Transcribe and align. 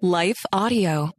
Life 0.00 0.46
Audio. 0.52 1.17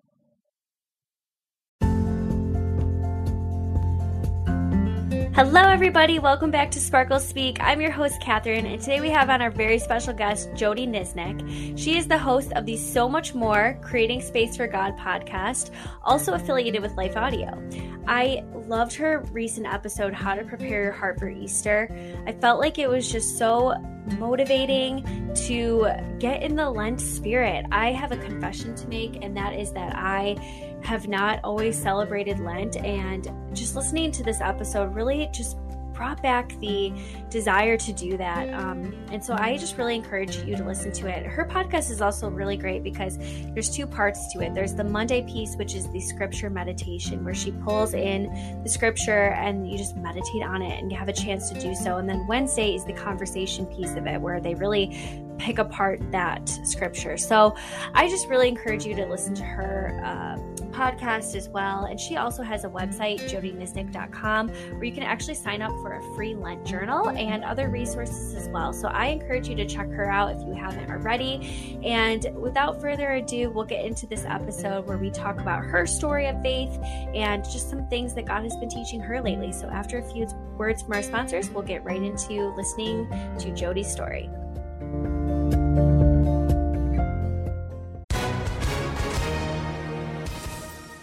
Hello, 5.40 5.62
everybody. 5.62 6.20
Welcome 6.20 6.52
back 6.52 6.70
to 6.72 6.82
Sparkle 6.82 7.18
Speak. 7.18 7.60
I'm 7.62 7.80
your 7.80 7.92
host, 7.92 8.20
Catherine, 8.20 8.66
and 8.66 8.78
today 8.78 9.00
we 9.00 9.10
have 9.10 9.30
on 9.30 9.42
our 9.42 9.50
very 9.50 9.80
special 9.80 10.14
guest, 10.14 10.52
Jodie 10.52 10.86
Niznik. 10.86 11.80
She 11.80 11.98
is 11.98 12.10
the 12.10 12.18
host 12.18 12.52
of 12.58 12.66
the 12.66 12.76
So 12.76 13.08
Much 13.08 13.34
More 13.34 13.80
Creating 13.82 14.20
Space 14.20 14.58
for 14.58 14.68
God 14.68 14.98
podcast, 14.98 15.72
also 16.04 16.34
affiliated 16.34 16.82
with 16.82 16.92
Life 16.98 17.16
Audio. 17.16 17.58
I 18.06 18.44
loved 18.54 18.94
her 18.96 19.24
recent 19.32 19.66
episode, 19.66 20.14
How 20.14 20.36
to 20.36 20.44
Prepare 20.44 20.84
Your 20.84 20.92
Heart 20.92 21.20
for 21.20 21.30
Easter. 21.30 21.90
I 22.28 22.34
felt 22.34 22.60
like 22.60 22.78
it 22.78 22.90
was 22.90 23.10
just 23.10 23.38
so 23.38 23.76
motivating 24.18 25.06
to 25.48 25.88
get 26.20 26.44
in 26.44 26.58
the 26.58 26.70
Lent 26.70 27.00
spirit. 27.00 27.66
I 27.72 27.94
have 27.94 28.12
a 28.12 28.18
confession 28.18 28.76
to 28.76 28.88
make, 28.90 29.24
and 29.24 29.38
that 29.38 29.54
is 29.54 29.72
that 29.72 29.96
I 29.96 30.36
have 30.84 31.08
not 31.08 31.40
always 31.44 31.80
celebrated 31.80 32.40
Lent. 32.40 32.78
And 32.78 33.30
just 33.54 33.76
listening 33.76 34.12
to 34.14 34.24
this 34.24 34.42
episode 34.42 34.96
really 34.96 35.30
just 35.34 35.58
brought 36.00 36.24
back 36.24 36.58
the 36.62 36.94
desire 37.30 37.76
to 37.76 37.92
do 37.92 38.16
that. 38.16 38.54
Um, 38.54 38.96
and 39.12 39.22
so 39.22 39.36
I 39.38 39.58
just 39.58 39.78
really 39.78 39.96
encourage 39.96 40.38
you 40.38 40.56
to 40.56 40.64
listen 40.64 40.94
to 40.94 41.08
it. 41.08 41.26
Her 41.26 41.44
podcast 41.44 41.92
is 41.92 42.02
also 42.02 42.30
really 42.30 42.56
great 42.56 42.84
because 42.84 43.18
there's 43.54 43.70
two 43.70 43.86
parts 43.86 44.32
to 44.32 44.40
it. 44.40 44.54
There's 44.56 44.74
the 44.74 44.86
Monday 44.86 45.24
piece, 45.24 45.58
which 45.58 45.76
is 45.76 45.92
the 45.92 46.00
scripture 46.00 46.50
meditation, 46.50 47.26
where 47.26 47.36
she 47.36 47.52
pulls 47.52 47.94
in 47.94 48.62
the 48.64 48.70
scripture 48.70 49.32
and 49.32 49.70
you 49.70 49.78
just 49.78 49.98
meditate 49.98 50.42
on 50.42 50.62
it 50.62 50.80
and 50.80 50.90
you 50.90 50.98
have 50.98 51.10
a 51.10 51.14
chance 51.14 51.50
to 51.50 51.60
do 51.60 51.76
so. 51.76 51.98
And 51.98 52.08
then 52.08 52.26
Wednesday 52.28 52.76
is 52.76 52.86
the 52.86 52.94
conversation 52.94 53.66
piece 53.66 53.92
of 53.98 54.08
it, 54.08 54.22
where 54.22 54.40
they 54.40 54.56
really 54.56 54.98
pick 55.40 55.58
apart 55.58 56.00
that 56.12 56.48
scripture. 56.64 57.18
So 57.18 57.56
I 57.94 58.08
just 58.08 58.28
really 58.28 58.48
encourage 58.48 58.86
you 58.86 58.96
to 58.96 59.06
listen 59.06 59.34
to 59.36 59.44
her. 59.44 60.00
Uh, 60.04 60.60
podcast 60.80 61.36
as 61.36 61.50
well. 61.50 61.86
And 61.86 62.00
she 62.00 62.16
also 62.16 62.42
has 62.42 62.64
a 62.64 62.70
website, 62.70 63.20
jodieniznik.com, 63.30 64.50
where 64.50 64.84
you 64.84 64.94
can 64.94 65.04
actually 65.04 65.36
sign 65.36 65.62
up 65.62 65.72
for 65.82 65.94
a 65.94 66.16
free 66.16 66.36
Lent 66.36 66.66
journal 66.66 67.10
and 67.10 67.44
other 67.44 67.70
resources 67.70 68.34
as 68.36 68.48
well. 68.50 68.72
So 68.72 68.88
I 68.88 69.08
encourage 69.08 69.50
you 69.50 69.56
to 69.56 69.66
check 69.66 69.90
her 69.90 70.10
out 70.10 70.32
if 70.32 70.42
you 70.48 70.54
haven't 70.54 70.90
already. 70.90 71.80
And 71.84 72.26
without 72.36 72.80
further 72.82 73.12
ado, 73.14 73.50
we'll 73.50 73.66
get 73.66 73.84
into 73.86 74.08
this 74.08 74.24
episode 74.26 74.88
where 74.88 74.98
we 74.98 75.10
talk 75.10 75.40
about 75.40 75.66
her 75.66 75.86
story 75.86 76.28
of 76.28 76.42
faith 76.42 76.78
and 77.14 77.44
just 77.44 77.70
some 77.70 77.88
things 77.88 78.14
that 78.16 78.26
God 78.26 78.44
has 78.44 78.56
been 78.58 78.70
teaching 78.70 79.02
her 79.02 79.22
lately. 79.22 79.52
So 79.52 79.68
after 79.68 79.98
a 79.98 80.04
few 80.04 80.28
words 80.58 80.84
from 80.84 80.94
our 80.94 81.04
sponsors, 81.04 81.50
we'll 81.50 81.64
get 81.64 81.84
right 81.84 82.02
into 82.02 82.54
listening 82.56 83.10
to 83.40 83.52
Jodie's 83.52 83.92
story. 83.92 84.30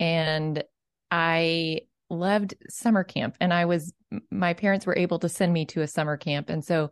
and 0.00 0.64
I 1.10 1.82
loved 2.08 2.54
summer 2.68 3.04
camp 3.04 3.36
and 3.40 3.52
I 3.54 3.66
was 3.66 3.92
my 4.32 4.54
parents 4.54 4.84
were 4.84 4.96
able 4.96 5.20
to 5.20 5.28
send 5.28 5.52
me 5.52 5.66
to 5.66 5.82
a 5.82 5.86
summer 5.86 6.16
camp 6.16 6.50
and 6.50 6.64
so 6.64 6.90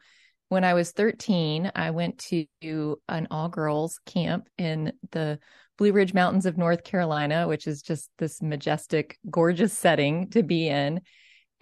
when 0.48 0.62
I 0.62 0.74
was 0.74 0.92
13 0.92 1.72
I 1.74 1.90
went 1.90 2.18
to 2.30 3.00
an 3.08 3.26
all 3.30 3.48
girls 3.48 3.98
camp 4.06 4.48
in 4.56 4.92
the 5.10 5.40
Blue 5.76 5.92
Ridge 5.92 6.14
Mountains 6.14 6.46
of 6.46 6.56
North 6.56 6.84
Carolina 6.84 7.48
which 7.48 7.66
is 7.66 7.82
just 7.82 8.10
this 8.18 8.40
majestic 8.40 9.18
gorgeous 9.28 9.72
setting 9.72 10.30
to 10.30 10.44
be 10.44 10.68
in 10.68 11.00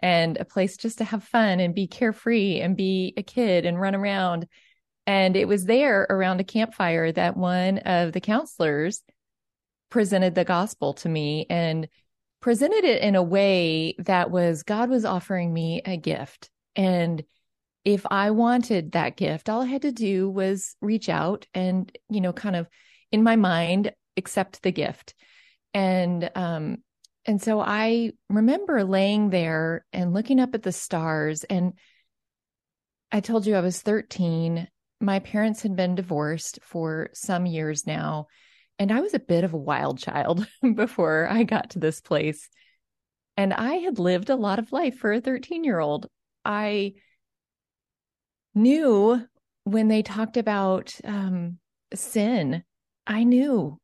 and 0.01 0.37
a 0.37 0.45
place 0.45 0.77
just 0.77 0.99
to 0.99 1.05
have 1.05 1.25
fun 1.25 1.61
and 1.61 1.75
be 1.75 1.87
carefree 1.87 2.61
and 2.61 2.77
be 2.77 3.15
a 3.17 3.23
kid 3.23 3.65
and 3.65 3.81
run 3.81 3.95
around 3.95 4.47
and 5.07 5.37
it 5.37 5.49
was 5.49 5.65
there 5.65 6.07
around 6.11 6.41
a 6.41 6.45
campfire 6.45 7.11
that 7.13 7.37
one 7.37 7.79
of 7.79 8.13
the 8.13 8.21
counselors 8.21 9.03
presented 9.91 10.35
the 10.35 10.45
gospel 10.45 10.95
to 10.95 11.09
me 11.09 11.47
and 11.49 11.89
presented 12.41 12.85
it 12.85 13.03
in 13.03 13.15
a 13.15 13.23
way 13.23 13.95
that 13.99 14.31
was 14.31 14.63
God 14.63 14.91
was 14.91 15.05
offering 15.05 15.53
me 15.53 15.83
a 15.85 15.97
gift. 15.97 16.51
And 16.75 17.25
if 17.85 18.05
I 18.11 18.33
wanted 18.33 18.93
that 18.93 19.17
gift, 19.17 19.49
all 19.49 19.63
I 19.63 19.67
had 19.67 19.83
to 19.83 19.93
do 19.93 20.29
was 20.29 20.77
reach 20.81 21.09
out 21.09 21.47
and, 21.55 21.91
you 22.09 22.21
know, 22.21 22.33
kind 22.33 22.57
of 22.57 22.69
in 23.13 23.23
my 23.23 23.37
mind, 23.37 23.93
accept 24.17 24.63
the 24.63 24.73
gift. 24.73 25.15
And, 25.73 26.31
um, 26.35 26.79
and 27.25 27.41
so 27.41 27.61
I 27.61 28.13
remember 28.29 28.85
laying 28.85 29.31
there 29.31 29.85
and 29.93 30.13
looking 30.13 30.41
up 30.41 30.55
at 30.55 30.63
the 30.63 30.73
stars. 30.73 31.45
And 31.45 31.75
I 33.13 33.21
told 33.21 33.47
you 33.47 33.55
I 33.55 33.61
was 33.61 33.81
13 33.83 34.69
my 35.01 35.19
parents 35.19 35.63
had 35.63 35.77
been 35.77 35.95
divorced 35.95 36.59
for 36.63 37.11
some 37.13 37.47
years 37.47 37.87
now. 37.87 38.27
And 38.79 38.93
I 38.93 39.01
was 39.01 39.15
a 39.15 39.19
bit 39.19 39.45
of 39.45 39.55
a 39.55 39.59
wild 39.59 39.99
child 39.99 40.47
before 40.75 41.29
I 41.31 41.45
got 41.45 41.71
to 41.71 41.79
this 41.79 42.01
place. 42.01 42.49
And 43.37 43.53
I 43.53 43.75
had 43.75 43.99
lived 43.99 44.31
a 44.31 44.37
lot 44.37 44.59
of 44.59 44.73
life 44.73 44.99
for 44.99 45.13
a 45.13 45.21
13 45.21 45.65
year 45.65 45.79
old. 45.79 46.07
I 46.45 46.95
knew 48.55 49.23
when 49.65 49.89
they 49.89 50.03
talked 50.03 50.37
about 50.37 50.95
um, 51.05 51.59
sin, 51.95 52.65
I 53.07 53.25
knew 53.25 53.79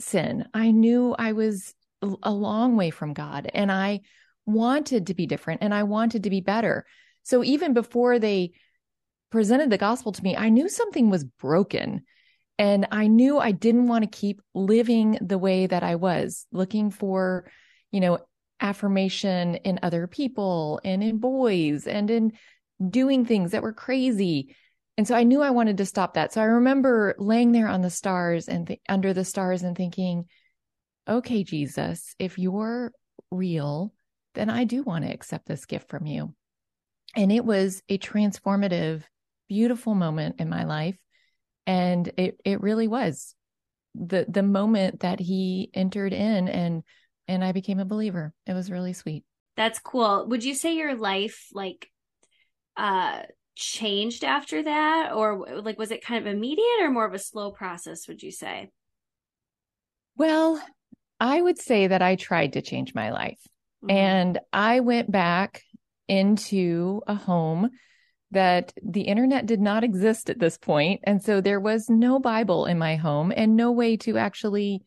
sin. 0.00 0.46
I 0.54 0.70
knew 0.70 1.14
I 1.18 1.32
was 1.32 1.74
a 2.22 2.30
long 2.30 2.76
way 2.76 2.90
from 2.90 3.14
God 3.14 3.50
and 3.52 3.70
I 3.72 4.00
wanted 4.46 5.06
to 5.06 5.14
be 5.14 5.26
different 5.26 5.62
and 5.62 5.72
I 5.72 5.84
wanted 5.84 6.24
to 6.24 6.30
be 6.30 6.40
better. 6.40 6.84
So 7.22 7.42
even 7.42 7.72
before 7.72 8.18
they 8.18 8.52
presented 9.30 9.70
the 9.70 9.78
gospel 9.78 10.12
to 10.12 10.22
me, 10.22 10.36
I 10.36 10.50
knew 10.50 10.68
something 10.68 11.10
was 11.10 11.24
broken. 11.24 12.04
And 12.58 12.86
I 12.92 13.08
knew 13.08 13.38
I 13.38 13.50
didn't 13.50 13.88
want 13.88 14.04
to 14.04 14.18
keep 14.18 14.40
living 14.54 15.18
the 15.20 15.38
way 15.38 15.66
that 15.66 15.82
I 15.82 15.96
was, 15.96 16.46
looking 16.52 16.90
for, 16.90 17.50
you 17.90 18.00
know, 18.00 18.18
affirmation 18.60 19.56
in 19.56 19.80
other 19.82 20.06
people 20.06 20.80
and 20.84 21.02
in 21.02 21.18
boys 21.18 21.86
and 21.86 22.10
in 22.10 22.32
doing 22.88 23.24
things 23.24 23.50
that 23.50 23.62
were 23.62 23.72
crazy. 23.72 24.54
And 24.96 25.06
so 25.06 25.16
I 25.16 25.24
knew 25.24 25.42
I 25.42 25.50
wanted 25.50 25.78
to 25.78 25.86
stop 25.86 26.14
that. 26.14 26.32
So 26.32 26.40
I 26.40 26.44
remember 26.44 27.16
laying 27.18 27.50
there 27.50 27.68
on 27.68 27.82
the 27.82 27.90
stars 27.90 28.48
and 28.48 28.68
th- 28.68 28.80
under 28.88 29.12
the 29.12 29.24
stars 29.24 29.62
and 29.62 29.76
thinking, 29.76 30.26
okay, 31.08 31.42
Jesus, 31.42 32.14
if 32.18 32.38
you're 32.38 32.92
real, 33.30 33.92
then 34.34 34.50
I 34.50 34.64
do 34.64 34.82
want 34.82 35.04
to 35.04 35.12
accept 35.12 35.46
this 35.46 35.66
gift 35.66 35.88
from 35.88 36.06
you. 36.06 36.34
And 37.16 37.32
it 37.32 37.44
was 37.44 37.82
a 37.88 37.98
transformative 37.98 39.02
beautiful 39.48 39.94
moment 39.94 40.36
in 40.38 40.48
my 40.48 40.64
life. 40.64 40.96
And 41.66 42.10
it, 42.16 42.38
it 42.44 42.60
really 42.60 42.88
was 42.88 43.34
the, 43.94 44.26
the 44.28 44.42
moment 44.42 45.00
that 45.00 45.20
he 45.20 45.70
entered 45.72 46.12
in 46.12 46.48
and, 46.48 46.82
and 47.26 47.44
I 47.44 47.52
became 47.52 47.80
a 47.80 47.84
believer. 47.84 48.32
It 48.46 48.52
was 48.52 48.70
really 48.70 48.92
sweet. 48.92 49.24
That's 49.56 49.78
cool. 49.78 50.26
Would 50.28 50.44
you 50.44 50.54
say 50.54 50.74
your 50.76 50.94
life 50.94 51.46
like, 51.52 51.88
uh, 52.76 53.22
changed 53.56 54.24
after 54.24 54.62
that 54.62 55.12
or 55.12 55.60
like 55.62 55.78
was 55.78 55.90
it 55.90 56.04
kind 56.04 56.26
of 56.26 56.32
immediate 56.32 56.80
or 56.80 56.90
more 56.90 57.06
of 57.06 57.14
a 57.14 57.18
slow 57.18 57.52
process 57.52 58.08
would 58.08 58.22
you 58.22 58.32
say 58.32 58.68
well 60.16 60.60
i 61.20 61.40
would 61.40 61.58
say 61.58 61.86
that 61.86 62.02
i 62.02 62.16
tried 62.16 62.54
to 62.54 62.62
change 62.62 62.94
my 62.94 63.12
life 63.12 63.38
mm-hmm. 63.82 63.90
and 63.90 64.40
i 64.52 64.80
went 64.80 65.10
back 65.10 65.62
into 66.08 67.00
a 67.06 67.14
home 67.14 67.70
that 68.34 68.72
the 68.82 69.02
internet 69.02 69.46
did 69.46 69.60
not 69.60 69.84
exist 69.84 70.30
at 70.30 70.38
this 70.38 70.58
point, 70.58 71.00
And 71.04 71.22
so 71.22 71.40
there 71.40 71.60
was 71.60 71.88
no 71.88 72.18
Bible 72.18 72.66
in 72.66 72.78
my 72.78 72.96
home 72.96 73.32
and 73.34 73.56
no 73.56 73.72
way 73.72 73.96
to 73.98 74.18
actually 74.18 74.82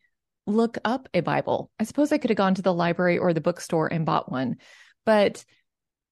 look 0.45 0.77
up 0.85 1.09
a 1.13 1.21
Bible. 1.21 1.71
I 1.79 1.83
suppose 1.83 2.11
I 2.11 2.17
could 2.17 2.29
have 2.29 2.37
gone 2.37 2.55
to 2.55 2.61
the 2.61 2.73
library 2.73 3.17
or 3.17 3.33
the 3.33 3.41
bookstore 3.41 3.91
and 3.91 4.05
bought 4.05 4.31
one, 4.31 4.57
but 5.05 5.43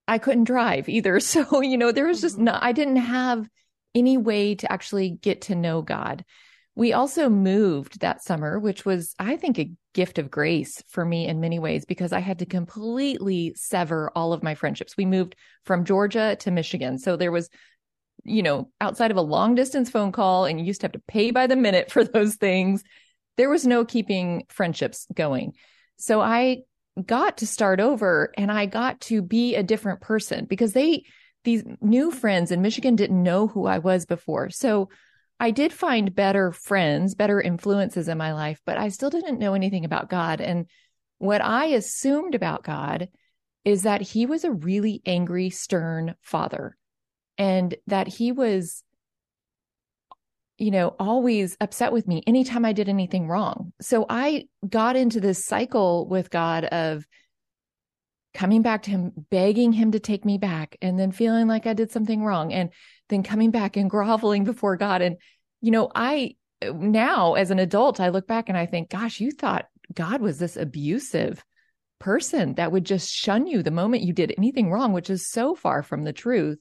I 0.07 0.17
couldn't 0.17 0.43
drive 0.43 0.89
either. 0.89 1.19
So, 1.19 1.61
you 1.61 1.77
know, 1.77 1.91
there 1.91 2.07
was 2.07 2.21
just 2.21 2.35
mm-hmm. 2.35 2.45
no, 2.45 2.57
I 2.59 2.71
didn't 2.71 2.97
have 2.97 3.47
any 3.93 4.17
way 4.17 4.55
to 4.55 4.71
actually 4.71 5.09
get 5.09 5.41
to 5.43 5.55
know 5.55 5.81
God. 5.81 6.25
We 6.75 6.91
also 6.91 7.29
moved 7.29 8.01
that 8.01 8.21
summer, 8.21 8.59
which 8.59 8.85
was, 8.85 9.15
I 9.17 9.37
think, 9.37 9.57
a 9.57 9.71
gift 9.93 10.19
of 10.19 10.29
grace 10.29 10.83
for 10.89 11.05
me 11.05 11.25
in 11.25 11.39
many 11.39 11.57
ways 11.57 11.85
because 11.85 12.11
I 12.11 12.19
had 12.19 12.39
to 12.39 12.45
completely 12.45 13.53
sever 13.55 14.11
all 14.13 14.33
of 14.33 14.43
my 14.43 14.55
friendships. 14.55 14.97
We 14.97 15.05
moved 15.05 15.35
from 15.63 15.85
Georgia 15.85 16.35
to 16.41 16.51
Michigan. 16.51 16.99
So 16.99 17.15
there 17.15 17.31
was, 17.31 17.49
you 18.25 18.43
know, 18.43 18.69
outside 18.81 19.09
of 19.09 19.15
a 19.15 19.21
long 19.21 19.55
distance 19.55 19.89
phone 19.89 20.11
call, 20.11 20.45
and 20.45 20.59
you 20.59 20.65
used 20.65 20.81
to 20.81 20.85
have 20.85 20.91
to 20.91 21.01
pay 21.07 21.31
by 21.31 21.47
the 21.47 21.55
minute 21.55 21.91
for 21.93 22.03
those 22.03 22.35
things, 22.35 22.83
there 23.37 23.49
was 23.49 23.65
no 23.65 23.85
keeping 23.85 24.43
friendships 24.49 25.07
going. 25.13 25.53
So 25.97 26.19
I 26.19 26.63
got 27.05 27.37
to 27.37 27.47
start 27.47 27.79
over 27.79 28.33
and 28.37 28.51
I 28.51 28.65
got 28.65 28.99
to 29.01 29.21
be 29.21 29.55
a 29.55 29.63
different 29.63 30.01
person 30.01 30.45
because 30.45 30.73
they, 30.73 31.03
these 31.45 31.63
new 31.81 32.11
friends 32.11 32.51
in 32.51 32.61
Michigan 32.61 32.95
didn't 32.95 33.21
know 33.21 33.47
who 33.47 33.65
I 33.65 33.79
was 33.79 34.05
before. 34.05 34.49
So 34.49 34.89
I 35.39 35.51
did 35.51 35.73
find 35.73 36.15
better 36.15 36.51
friends, 36.51 37.15
better 37.15 37.41
influences 37.41 38.07
in 38.07 38.17
my 38.17 38.33
life, 38.33 38.61
but 38.65 38.77
I 38.77 38.89
still 38.89 39.09
didn't 39.09 39.39
know 39.39 39.53
anything 39.53 39.85
about 39.85 40.09
God. 40.09 40.39
And 40.39 40.67
what 41.17 41.41
I 41.41 41.65
assumed 41.67 42.35
about 42.35 42.63
God 42.63 43.09
is 43.63 43.83
that 43.83 44.01
he 44.01 44.25
was 44.25 44.43
a 44.43 44.51
really 44.51 45.01
angry, 45.05 45.49
stern 45.49 46.15
father 46.21 46.77
and 47.37 47.75
that 47.87 48.07
he 48.07 48.31
was, 48.31 48.83
you 50.57 50.71
know, 50.71 50.95
always 50.99 51.57
upset 51.59 51.91
with 51.91 52.07
me 52.07 52.23
anytime 52.25 52.63
I 52.63 52.73
did 52.73 52.87
anything 52.87 53.27
wrong. 53.27 53.73
So 53.81 54.05
I 54.09 54.45
got 54.67 54.95
into 54.95 55.19
this 55.19 55.45
cycle 55.45 56.07
with 56.07 56.29
God 56.29 56.65
of 56.65 57.05
coming 58.35 58.61
back 58.61 58.83
to 58.83 58.91
him, 58.91 59.13
begging 59.31 59.71
him 59.71 59.93
to 59.93 59.99
take 59.99 60.25
me 60.25 60.37
back, 60.37 60.77
and 60.81 60.99
then 60.99 61.11
feeling 61.11 61.47
like 61.47 61.65
I 61.65 61.73
did 61.73 61.91
something 61.91 62.23
wrong. 62.23 62.53
And 62.53 62.69
then 63.09 63.23
coming 63.23 63.49
back 63.49 63.77
and 63.77 63.89
groveling 63.89 64.43
before 64.43 64.77
God. 64.77 65.01
And, 65.01 65.17
you 65.61 65.71
know, 65.71 65.89
I 65.95 66.35
now 66.73 67.33
as 67.33 67.51
an 67.51 67.59
adult, 67.59 67.99
I 67.99 68.09
look 68.09 68.27
back 68.27 68.49
and 68.49 68.57
I 68.57 68.65
think, 68.65 68.89
gosh, 68.89 69.19
you 69.19 69.31
thought 69.31 69.65
God 69.93 70.21
was 70.21 70.37
this 70.37 70.57
abusive 70.57 71.43
person 71.99 72.55
that 72.55 72.71
would 72.71 72.85
just 72.85 73.09
shun 73.09 73.47
you 73.47 73.63
the 73.63 73.71
moment 73.71 74.03
you 74.03 74.13
did 74.13 74.33
anything 74.37 74.69
wrong, 74.69 74.93
which 74.93 75.09
is 75.09 75.29
so 75.29 75.55
far 75.55 75.81
from 75.81 76.03
the 76.03 76.13
truth. 76.13 76.59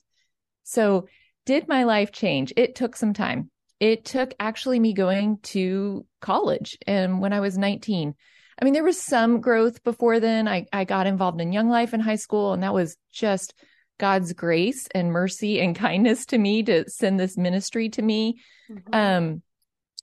So, 0.62 1.08
did 1.44 1.68
my 1.68 1.84
life 1.84 2.10
change? 2.10 2.54
It 2.56 2.74
took 2.74 2.96
some 2.96 3.12
time. 3.12 3.50
It 3.80 4.06
took 4.06 4.32
actually 4.40 4.80
me 4.80 4.94
going 4.94 5.40
to 5.42 6.06
college. 6.22 6.78
And 6.86 7.20
when 7.20 7.34
I 7.34 7.40
was 7.40 7.58
19, 7.58 8.14
I 8.60 8.64
mean, 8.64 8.74
there 8.74 8.84
was 8.84 9.00
some 9.00 9.40
growth 9.40 9.82
before 9.82 10.20
then. 10.20 10.48
I, 10.48 10.66
I 10.72 10.84
got 10.84 11.06
involved 11.06 11.40
in 11.40 11.52
Young 11.52 11.68
Life 11.68 11.94
in 11.94 12.00
high 12.00 12.16
school, 12.16 12.52
and 12.52 12.62
that 12.62 12.74
was 12.74 12.96
just 13.12 13.54
God's 13.98 14.32
grace 14.32 14.86
and 14.94 15.12
mercy 15.12 15.60
and 15.60 15.74
kindness 15.76 16.26
to 16.26 16.38
me 16.38 16.62
to 16.64 16.88
send 16.88 17.18
this 17.18 17.36
ministry 17.36 17.88
to 17.90 18.02
me. 18.02 18.40
Mm-hmm. 18.70 18.94
Um, 18.94 19.42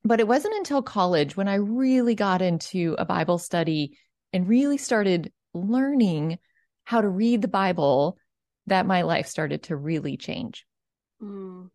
but 0.04 0.20
it 0.20 0.28
wasn't 0.28 0.56
until 0.56 0.82
college 0.82 1.38
when 1.38 1.48
I 1.48 1.56
really 1.56 2.16
got 2.16 2.42
into 2.42 2.96
a 2.98 3.06
Bible 3.06 3.38
study 3.38 3.98
and 4.34 4.48
really 4.48 4.78
started 4.78 5.32
learning 5.54 6.40
how 6.84 7.02
to 7.02 7.08
read 7.08 7.42
the 7.42 7.48
Bible 7.48 8.18
that 8.68 8.86
my 8.86 9.04
life 9.04 9.28
started 9.28 9.64
to 9.64 9.76
really 9.76 10.18
change. 10.18 10.66
Mm. 11.22 11.70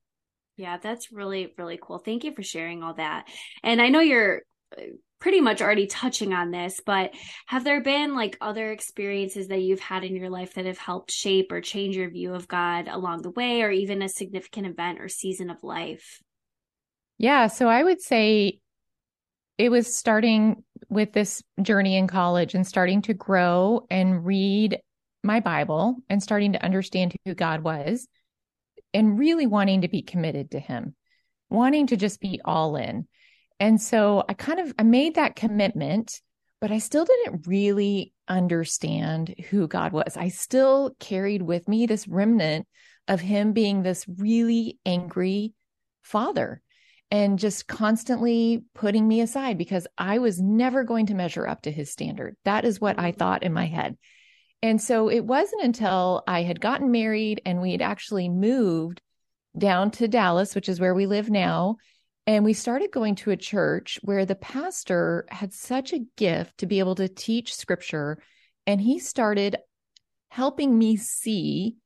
Yeah, 0.56 0.78
that's 0.78 1.12
really, 1.12 1.52
really 1.58 1.78
cool. 1.81 1.99
Thank 1.99 2.25
you 2.25 2.34
for 2.34 2.43
sharing 2.43 2.82
all 2.82 2.94
that. 2.94 3.28
And 3.62 3.81
I 3.81 3.90
know 3.90 4.00
you're 4.00 4.43
uh, 4.76 4.82
pretty 5.18 5.40
much 5.40 5.62
already 5.62 5.86
touching 5.86 6.32
on 6.34 6.50
this, 6.50 6.80
but 6.84 7.12
have 7.46 7.64
there 7.64 7.82
been 7.82 8.14
like 8.14 8.36
other 8.40 8.70
experiences 8.70 9.48
that 9.48 9.62
you've 9.62 9.80
had 9.80 10.04
in 10.04 10.14
your 10.14 10.28
life 10.28 10.54
that 10.54 10.66
have 10.66 10.78
helped 10.78 11.10
shape 11.10 11.50
or 11.50 11.60
change 11.60 11.96
your 11.96 12.10
view 12.10 12.34
of 12.34 12.46
God 12.48 12.86
along 12.88 13.22
the 13.22 13.30
way, 13.30 13.62
or 13.62 13.70
even 13.70 14.02
a 14.02 14.08
significant 14.08 14.66
event 14.66 15.00
or 15.00 15.08
season 15.08 15.48
of 15.48 15.64
life? 15.64 16.20
Yeah. 17.18 17.46
So 17.46 17.66
I 17.66 17.82
would 17.82 18.02
say 18.02 18.60
it 19.56 19.70
was 19.70 19.96
starting 19.96 20.62
with 20.90 21.12
this 21.12 21.42
journey 21.62 21.96
in 21.96 22.06
college 22.06 22.54
and 22.54 22.66
starting 22.66 23.00
to 23.02 23.14
grow 23.14 23.86
and 23.90 24.24
read 24.26 24.78
my 25.24 25.40
Bible 25.40 25.96
and 26.10 26.22
starting 26.22 26.52
to 26.52 26.62
understand 26.62 27.16
who 27.24 27.34
God 27.34 27.62
was 27.62 28.06
and 28.92 29.18
really 29.18 29.46
wanting 29.46 29.80
to 29.80 29.88
be 29.88 30.02
committed 30.02 30.50
to 30.50 30.60
Him, 30.60 30.94
wanting 31.48 31.86
to 31.86 31.96
just 31.96 32.20
be 32.20 32.40
all 32.44 32.76
in. 32.76 33.08
And 33.58 33.80
so 33.80 34.24
I 34.28 34.34
kind 34.34 34.60
of 34.60 34.74
I 34.78 34.82
made 34.82 35.14
that 35.14 35.36
commitment, 35.36 36.20
but 36.60 36.70
I 36.70 36.78
still 36.78 37.04
didn't 37.04 37.46
really 37.46 38.12
understand 38.28 39.34
who 39.50 39.68
God 39.68 39.92
was. 39.92 40.16
I 40.16 40.28
still 40.28 40.94
carried 40.98 41.42
with 41.42 41.68
me 41.68 41.86
this 41.86 42.06
remnant 42.08 42.66
of 43.08 43.20
him 43.20 43.52
being 43.52 43.82
this 43.82 44.04
really 44.08 44.78
angry 44.84 45.54
father 46.02 46.60
and 47.10 47.38
just 47.38 47.68
constantly 47.68 48.64
putting 48.74 49.06
me 49.06 49.20
aside 49.20 49.58
because 49.58 49.86
I 49.96 50.18
was 50.18 50.40
never 50.40 50.82
going 50.82 51.06
to 51.06 51.14
measure 51.14 51.46
up 51.46 51.62
to 51.62 51.70
his 51.70 51.92
standard. 51.92 52.36
That 52.44 52.64
is 52.64 52.80
what 52.80 52.98
I 52.98 53.12
thought 53.12 53.44
in 53.44 53.52
my 53.52 53.66
head. 53.66 53.96
And 54.62 54.80
so 54.80 55.08
it 55.08 55.24
wasn't 55.24 55.62
until 55.62 56.24
I 56.26 56.42
had 56.42 56.60
gotten 56.60 56.90
married 56.90 57.42
and 57.44 57.60
we 57.60 57.72
had 57.72 57.82
actually 57.82 58.28
moved 58.28 59.00
down 59.56 59.90
to 59.92 60.08
Dallas, 60.08 60.54
which 60.54 60.68
is 60.68 60.80
where 60.80 60.94
we 60.94 61.06
live 61.06 61.30
now, 61.30 61.76
and 62.26 62.44
we 62.44 62.55
started 62.55 62.90
going 62.90 63.14
to 63.17 63.31
a 63.31 63.37
church 63.37 64.00
where 64.02 64.26
the 64.26 64.34
pastor 64.34 65.26
had 65.31 65.52
such 65.52 65.93
a 65.93 66.05
gift 66.17 66.58
to 66.58 66.67
be 66.67 66.81
able 66.81 66.96
to 66.96 67.08
teach 67.08 67.55
scripture. 67.55 68.19
And 68.67 68.81
he 68.81 68.99
started 68.99 69.56
helping 70.28 70.76
me 70.76 70.96
see 70.96 71.76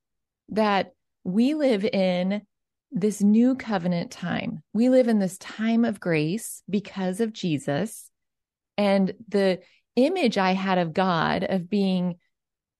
that 0.48 0.94
we 1.24 1.52
live 1.52 1.84
in 1.84 2.42
this 2.90 3.20
new 3.20 3.54
covenant 3.54 4.10
time. 4.10 4.62
We 4.72 4.88
live 4.88 5.08
in 5.08 5.18
this 5.18 5.36
time 5.36 5.84
of 5.84 6.00
grace 6.00 6.62
because 6.68 7.20
of 7.20 7.34
Jesus. 7.34 8.10
And 8.78 9.12
the 9.28 9.60
image 9.94 10.38
I 10.38 10.52
had 10.52 10.78
of 10.78 10.94
God, 10.94 11.44
of 11.44 11.68
being 11.68 12.16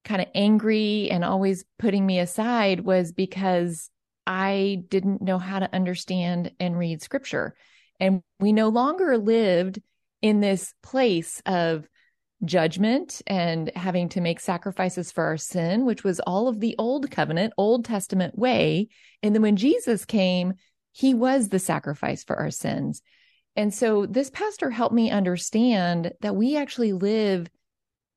kind 0.05 0.23
of 0.23 0.29
angry 0.35 1.11
and 1.11 1.25
always 1.25 1.65
putting 1.79 2.07
me 2.07 2.19
aside, 2.21 2.81
was 2.81 3.13
because 3.13 3.91
I 4.27 4.83
didn't 4.89 5.23
know 5.23 5.39
how 5.39 5.59
to 5.59 5.75
understand 5.75 6.53
and 6.61 6.79
read 6.79 7.03
scripture. 7.03 7.55
And 7.99 8.23
we 8.39 8.53
no 8.53 8.69
longer 8.69 9.19
lived 9.19 9.81
in 10.23 10.41
this 10.41 10.75
place 10.83 11.43
of 11.47 11.87
judgment 12.45 13.21
and 13.27 13.71
having 13.77 14.09
to 14.11 14.21
make 14.21 14.41
sacrifices 14.41 15.13
for 15.13 15.25
our 15.25 15.37
sin, 15.37 15.85
which 15.85 16.05
was 16.05 16.21
all 16.21 16.49
of 16.49 16.61
the 16.61 16.75
old 16.79 17.11
covenant, 17.11 17.53
Old 17.59 17.85
Testament 17.85 18.39
way. 18.39 18.89
And 19.23 19.35
then 19.35 19.43
when 19.43 19.57
Jesus 19.57 20.05
came, 20.05 20.55
he 20.93 21.15
was 21.15 21.49
the 21.49 21.59
sacrifice 21.59 22.25
for 22.25 22.37
our 22.37 22.51
sins. 22.51 23.03
And 23.57 23.75
so 23.75 24.07
this 24.07 24.31
pastor 24.31 24.71
helped 24.71 24.95
me 24.95 25.11
understand 25.11 26.13
that 26.21 26.37
we 26.37 26.57
actually 26.57 26.93
live 26.93 27.49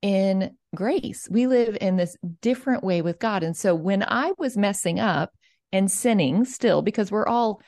in 0.01 0.51
grace. 0.75 1.27
We 1.29 1.47
live 1.47 1.77
in 1.79 1.97
this 1.97 2.15
different 2.41 2.83
way 2.83 3.01
with 3.01 3.19
God. 3.19 3.43
And 3.43 3.55
so 3.55 3.75
when 3.75 4.03
I 4.03 4.33
was 4.37 4.57
messing 4.57 4.99
up, 4.99 5.31
and 5.73 5.91
sinning 5.91 6.45
still 6.45 6.81
because 6.81 7.11
we're 7.11 7.27
all 7.27 7.61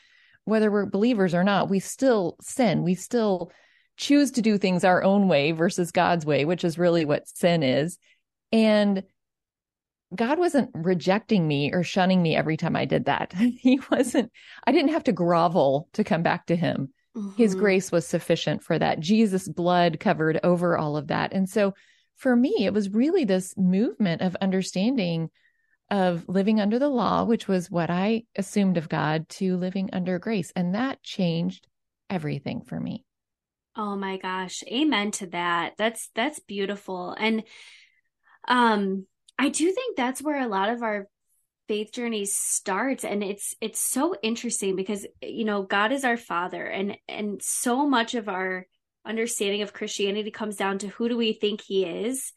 whether 0.46 0.72
we're 0.72 0.86
believers 0.86 1.34
or 1.34 1.44
not 1.44 1.70
we 1.70 1.80
still 1.80 2.38
sin 2.40 2.84
we 2.84 2.96
still 2.96 3.52
choose 3.98 4.32
to 4.32 4.42
do 4.42 4.58
things 4.58 4.84
our 4.84 5.04
own 5.04 5.28
way 5.28 5.52
versus 5.52 5.92
God's 5.92 6.26
way 6.26 6.46
which 6.46 6.64
is 6.64 6.78
really 6.78 7.04
what 7.04 7.28
sin 7.28 7.64
is 7.64 7.98
and 8.54 9.04
God 10.14 10.40
wasn't 10.40 10.70
rejecting 10.74 11.48
me 11.48 11.74
or 11.74 11.84
shunning 11.84 12.22
me 12.22 12.36
every 12.36 12.58
time 12.58 12.76
I 12.76 12.86
did 12.86 13.06
that. 13.06 13.34
He 13.38 13.80
wasn't, 13.92 14.32
I 14.66 14.72
didn't 14.72 14.92
have 14.92 15.06
to 15.06 15.12
grovel 15.12 15.90
to 15.94 16.04
come 16.04 16.24
back 16.24 16.46
to 16.48 16.56
him. 16.56 16.94
Mm-hmm. 17.18 17.36
His 17.36 17.56
grace 17.56 17.92
was 17.92 18.08
sufficient 18.08 18.64
for 18.64 18.78
that. 18.78 19.00
Jesus' 19.00 19.48
blood 19.48 20.00
covered 20.00 20.40
over 20.44 20.78
all 20.78 20.96
of 20.96 21.08
that. 21.08 21.34
And 21.34 21.50
so 21.50 21.74
for 22.16 22.36
me, 22.36 22.66
it 22.66 22.74
was 22.74 22.90
really 22.90 23.26
this 23.26 23.58
movement 23.58 24.22
of 24.22 24.38
understanding 24.42 25.30
of 25.92 26.28
living 26.28 26.60
under 26.60 26.80
the 26.80 26.90
law, 26.90 27.24
which 27.24 27.48
was 27.48 27.70
what 27.70 27.90
I 27.90 28.24
assumed 28.36 28.78
of 28.78 28.90
God, 28.90 29.30
to 29.30 29.58
living 29.58 29.90
under 29.94 30.20
grace. 30.20 30.52
And 30.56 30.76
that 30.76 31.04
changed 31.04 31.68
everything 32.10 32.62
for 32.62 32.80
me. 32.80 33.04
Oh 33.76 33.96
my 33.96 34.18
gosh. 34.18 34.64
Amen 34.68 35.12
to 35.12 35.28
that. 35.28 35.74
That's 35.78 36.10
that's 36.16 36.40
beautiful. 36.40 37.12
And 37.18 37.44
um 38.48 39.06
I 39.38 39.50
do 39.50 39.72
think 39.72 39.98
that's 39.98 40.22
where 40.22 40.42
a 40.42 40.48
lot 40.48 40.70
of 40.70 40.82
our 40.82 41.08
faith 41.68 41.92
journey 41.92 42.26
starts 42.26 43.04
and 43.04 43.24
it's 43.24 43.56
it's 43.60 43.80
so 43.80 44.16
interesting 44.22 44.76
because 44.76 45.06
you 45.22 45.46
know 45.46 45.64
God 45.64 45.92
is 45.92 46.06
our 46.06 46.18
father 46.18 46.64
and 46.64 46.96
and 47.08 47.42
so 47.42 47.88
much 47.88 48.14
of 48.14 48.30
our 48.30 48.68
understanding 49.06 49.62
of 49.62 49.74
Christianity 49.74 50.32
comes 50.32 50.56
down 50.56 50.78
to 50.80 50.88
who 50.88 51.10
do 51.10 51.18
we 51.18 51.34
think 51.34 51.62
he 51.62 51.84
is 51.84 52.34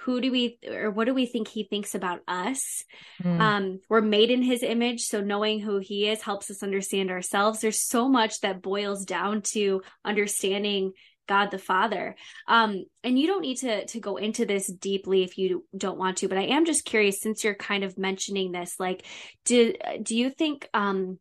who 0.00 0.20
do 0.20 0.30
we 0.30 0.58
or 0.68 0.90
what 0.90 1.06
do 1.06 1.14
we 1.14 1.26
think 1.26 1.48
he 1.48 1.64
thinks 1.64 1.94
about 1.94 2.20
us 2.26 2.84
mm. 3.22 3.40
um 3.40 3.80
we're 3.88 4.00
made 4.00 4.30
in 4.30 4.42
his 4.42 4.62
image 4.62 5.02
so 5.02 5.20
knowing 5.20 5.60
who 5.60 5.78
he 5.78 6.08
is 6.08 6.22
helps 6.22 6.50
us 6.50 6.62
understand 6.62 7.10
ourselves 7.10 7.60
there's 7.60 7.86
so 7.86 8.08
much 8.08 8.40
that 8.40 8.62
boils 8.62 9.04
down 9.04 9.42
to 9.42 9.82
understanding 10.04 10.92
God 11.30 11.52
the 11.52 11.58
Father. 11.58 12.16
Um, 12.48 12.86
and 13.04 13.16
you 13.16 13.28
don't 13.28 13.42
need 13.42 13.58
to 13.58 13.86
to 13.86 14.00
go 14.00 14.16
into 14.16 14.44
this 14.44 14.66
deeply 14.66 15.22
if 15.22 15.38
you 15.38 15.64
don't 15.76 15.96
want 15.96 16.16
to, 16.18 16.28
but 16.28 16.38
I 16.38 16.46
am 16.46 16.64
just 16.64 16.84
curious 16.84 17.20
since 17.20 17.44
you're 17.44 17.54
kind 17.54 17.84
of 17.84 17.96
mentioning 17.96 18.50
this, 18.50 18.74
like, 18.80 19.06
do 19.44 19.72
do 20.02 20.16
you 20.16 20.30
think 20.30 20.68
um 20.74 21.20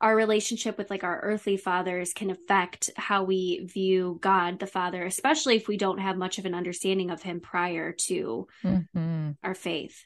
our 0.00 0.14
relationship 0.14 0.76
with 0.76 0.90
like 0.90 1.04
our 1.04 1.20
earthly 1.20 1.56
fathers 1.56 2.12
can 2.12 2.30
affect 2.30 2.90
how 2.96 3.24
we 3.24 3.64
view 3.64 4.18
God 4.20 4.58
the 4.58 4.66
Father, 4.66 5.04
especially 5.04 5.56
if 5.56 5.68
we 5.68 5.76
don't 5.76 5.98
have 5.98 6.16
much 6.16 6.38
of 6.38 6.44
an 6.44 6.54
understanding 6.54 7.10
of 7.10 7.22
him 7.22 7.40
prior 7.40 7.92
to 7.92 8.46
mm-hmm. 8.62 9.30
our 9.42 9.54
faith. 9.54 10.02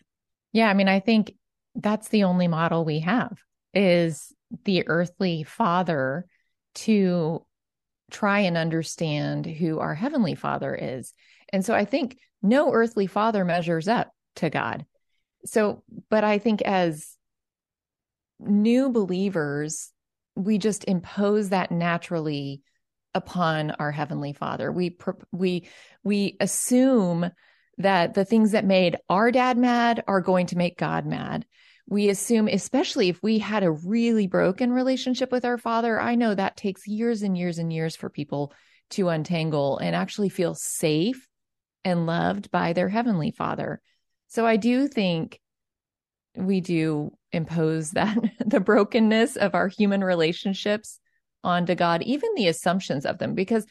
Yeah, 0.52 0.68
I 0.68 0.74
mean, 0.74 0.88
I 0.88 1.00
think 1.00 1.34
that's 1.74 2.08
the 2.08 2.24
only 2.24 2.48
model 2.48 2.84
we 2.84 3.00
have 3.00 3.38
is 3.74 4.32
the 4.64 4.86
earthly 4.86 5.42
father 5.42 6.26
to 6.74 7.44
try 8.10 8.40
and 8.40 8.56
understand 8.56 9.46
who 9.46 9.78
our 9.78 9.94
heavenly 9.94 10.34
father 10.34 10.74
is. 10.74 11.12
And 11.52 11.64
so 11.64 11.74
I 11.74 11.84
think 11.84 12.18
no 12.42 12.72
earthly 12.72 13.06
father 13.06 13.44
measures 13.44 13.88
up 13.88 14.10
to 14.36 14.50
God. 14.50 14.84
So, 15.44 15.82
but 16.10 16.24
I 16.24 16.38
think 16.38 16.62
as 16.62 17.16
new 18.40 18.90
believers, 18.90 19.92
we 20.34 20.58
just 20.58 20.84
impose 20.84 21.50
that 21.50 21.70
naturally 21.70 22.62
upon 23.14 23.72
our 23.72 23.90
heavenly 23.90 24.32
father. 24.32 24.70
We, 24.70 24.96
we, 25.32 25.68
we 26.04 26.36
assume 26.40 27.30
that 27.78 28.14
the 28.14 28.24
things 28.24 28.52
that 28.52 28.64
made 28.64 28.96
our 29.08 29.30
dad 29.30 29.58
mad 29.58 30.04
are 30.06 30.20
going 30.20 30.46
to 30.46 30.58
make 30.58 30.78
God 30.78 31.06
mad. 31.06 31.46
We 31.88 32.08
assume, 32.08 32.46
especially 32.46 33.08
if 33.08 33.20
we 33.22 33.38
had 33.38 33.64
a 33.64 33.70
really 33.70 34.26
broken 34.26 34.72
relationship 34.72 35.32
with 35.32 35.44
our 35.44 35.58
father, 35.58 36.00
I 36.00 36.14
know 36.14 36.34
that 36.34 36.56
takes 36.56 36.86
years 36.86 37.22
and 37.22 37.36
years 37.36 37.58
and 37.58 37.72
years 37.72 37.96
for 37.96 38.08
people 38.08 38.52
to 38.90 39.08
untangle 39.08 39.78
and 39.78 39.96
actually 39.96 40.28
feel 40.28 40.54
safe 40.54 41.26
and 41.84 42.06
loved 42.06 42.50
by 42.50 42.74
their 42.74 42.88
heavenly 42.88 43.30
father. 43.32 43.80
So 44.28 44.46
I 44.46 44.56
do 44.56 44.86
think 44.86 45.40
we 46.36 46.60
do 46.60 47.12
impose 47.32 47.92
that 47.92 48.16
the 48.44 48.60
brokenness 48.60 49.36
of 49.36 49.54
our 49.54 49.68
human 49.68 50.02
relationships 50.02 51.00
onto 51.42 51.74
God, 51.74 52.02
even 52.02 52.34
the 52.34 52.48
assumptions 52.48 53.06
of 53.06 53.18
them, 53.18 53.34
because 53.34 53.66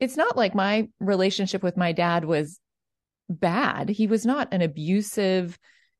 it's 0.00 0.16
not 0.16 0.36
like 0.36 0.54
my 0.54 0.88
relationship 1.00 1.62
with 1.62 1.76
my 1.76 1.92
dad 1.92 2.24
was 2.24 2.60
bad. 3.28 3.88
He 3.88 4.06
was 4.06 4.24
not 4.24 4.52
an 4.52 4.62
abusive, 4.62 5.58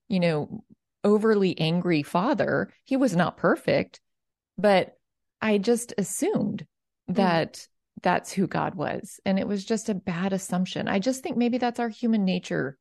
you 0.09 0.21
know, 0.21 0.63
overly 1.05 1.59
angry 1.59 2.03
father. 2.03 2.73
He 2.85 2.97
was 2.97 3.17
not 3.17 3.37
perfect, 3.37 4.01
but 4.57 4.95
I 5.41 5.59
just 5.59 5.93
assumed 5.99 6.67
hmm. 7.07 7.15
that 7.15 7.55
mm. 7.55 7.67
that's 8.03 8.33
who 8.33 8.47
God 8.47 8.75
was. 8.75 9.21
And 9.25 9.39
it 9.39 9.47
was 9.47 9.65
just 9.65 9.89
a 9.89 9.95
bad 9.95 10.33
assumption. 10.33 10.89
I 10.89 10.99
just 10.99 11.23
think 11.23 11.37
maybe 11.37 11.59
that's 11.59 11.81
our 11.81 11.89
human 11.89 12.25
nature 12.25 12.77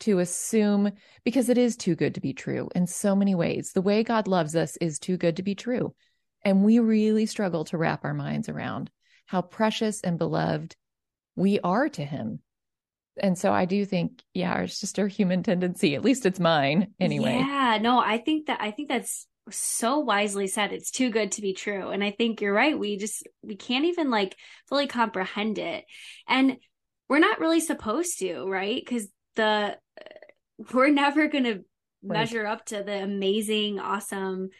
to 0.00 0.18
assume 0.18 0.92
because 1.24 1.48
it 1.48 1.58
is 1.58 1.76
too 1.76 1.94
good 1.94 2.14
to 2.14 2.20
be 2.20 2.32
true 2.32 2.68
in 2.74 2.86
so 2.86 3.14
many 3.14 3.34
ways. 3.34 3.72
The 3.72 3.82
way 3.82 4.02
God 4.02 4.26
loves 4.28 4.56
us 4.56 4.76
is 4.78 4.98
too 4.98 5.16
good 5.16 5.36
to 5.36 5.42
be 5.42 5.54
true. 5.54 5.94
And 6.42 6.64
we 6.64 6.78
really 6.78 7.26
struggle 7.26 7.64
to 7.66 7.78
wrap 7.78 8.04
our 8.04 8.14
minds 8.14 8.48
around 8.48 8.90
how 9.26 9.42
precious 9.42 10.00
and 10.00 10.18
beloved 10.18 10.74
we 11.36 11.60
are 11.60 11.88
to 11.90 12.04
him. 12.04 12.40
And 13.16 13.36
so 13.36 13.52
I 13.52 13.66
do 13.66 13.84
think, 13.84 14.22
yeah, 14.32 14.58
it's 14.60 14.80
just 14.80 14.98
our 14.98 15.06
human 15.06 15.42
tendency. 15.42 15.94
At 15.94 16.04
least 16.04 16.24
it's 16.24 16.40
mine 16.40 16.94
anyway. 16.98 17.34
Yeah, 17.34 17.78
no, 17.80 18.00
I 18.00 18.18
think 18.18 18.46
that, 18.46 18.60
I 18.60 18.70
think 18.70 18.88
that's 18.88 19.26
so 19.50 19.98
wisely 19.98 20.46
said. 20.46 20.72
It's 20.72 20.90
too 20.90 21.10
good 21.10 21.32
to 21.32 21.42
be 21.42 21.52
true. 21.52 21.90
And 21.90 22.02
I 22.02 22.12
think 22.12 22.40
you're 22.40 22.54
right. 22.54 22.78
We 22.78 22.96
just, 22.96 23.26
we 23.42 23.56
can't 23.56 23.84
even 23.84 24.10
like 24.10 24.36
fully 24.68 24.86
comprehend 24.86 25.58
it. 25.58 25.84
And 26.26 26.56
we're 27.08 27.18
not 27.18 27.40
really 27.40 27.60
supposed 27.60 28.18
to, 28.20 28.46
right? 28.46 28.80
Because 28.82 29.08
the 29.36 29.78
we're 30.72 30.90
never 30.90 31.28
going 31.28 31.44
to 31.44 31.64
measure 32.02 32.46
up 32.46 32.64
to 32.66 32.82
the 32.82 33.02
amazing, 33.02 33.78
awesome 33.78 34.50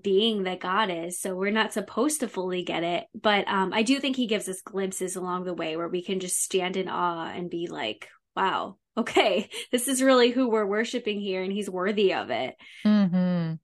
being 0.00 0.44
that 0.44 0.60
God 0.60 0.90
is. 0.90 1.20
So 1.20 1.34
we're 1.34 1.50
not 1.50 1.72
supposed 1.72 2.20
to 2.20 2.28
fully 2.28 2.62
get 2.64 2.82
it. 2.82 3.04
But 3.14 3.46
um, 3.48 3.72
I 3.72 3.82
do 3.82 4.00
think 4.00 4.16
he 4.16 4.26
gives 4.26 4.48
us 4.48 4.62
glimpses 4.62 5.16
along 5.16 5.44
the 5.44 5.54
way 5.54 5.76
where 5.76 5.88
we 5.88 6.02
can 6.02 6.20
just 6.20 6.42
stand 6.42 6.76
in 6.76 6.88
awe 6.88 7.26
and 7.26 7.50
be 7.50 7.66
like, 7.66 8.08
wow, 8.34 8.76
okay, 8.96 9.50
this 9.72 9.88
is 9.88 10.02
really 10.02 10.30
who 10.30 10.48
we're 10.48 10.66
worshiping 10.66 11.20
here 11.20 11.42
and 11.42 11.52
he's 11.52 11.68
worthy 11.68 12.14
of 12.14 12.30
it. 12.30 12.54
Mm-hmm. 12.86 13.54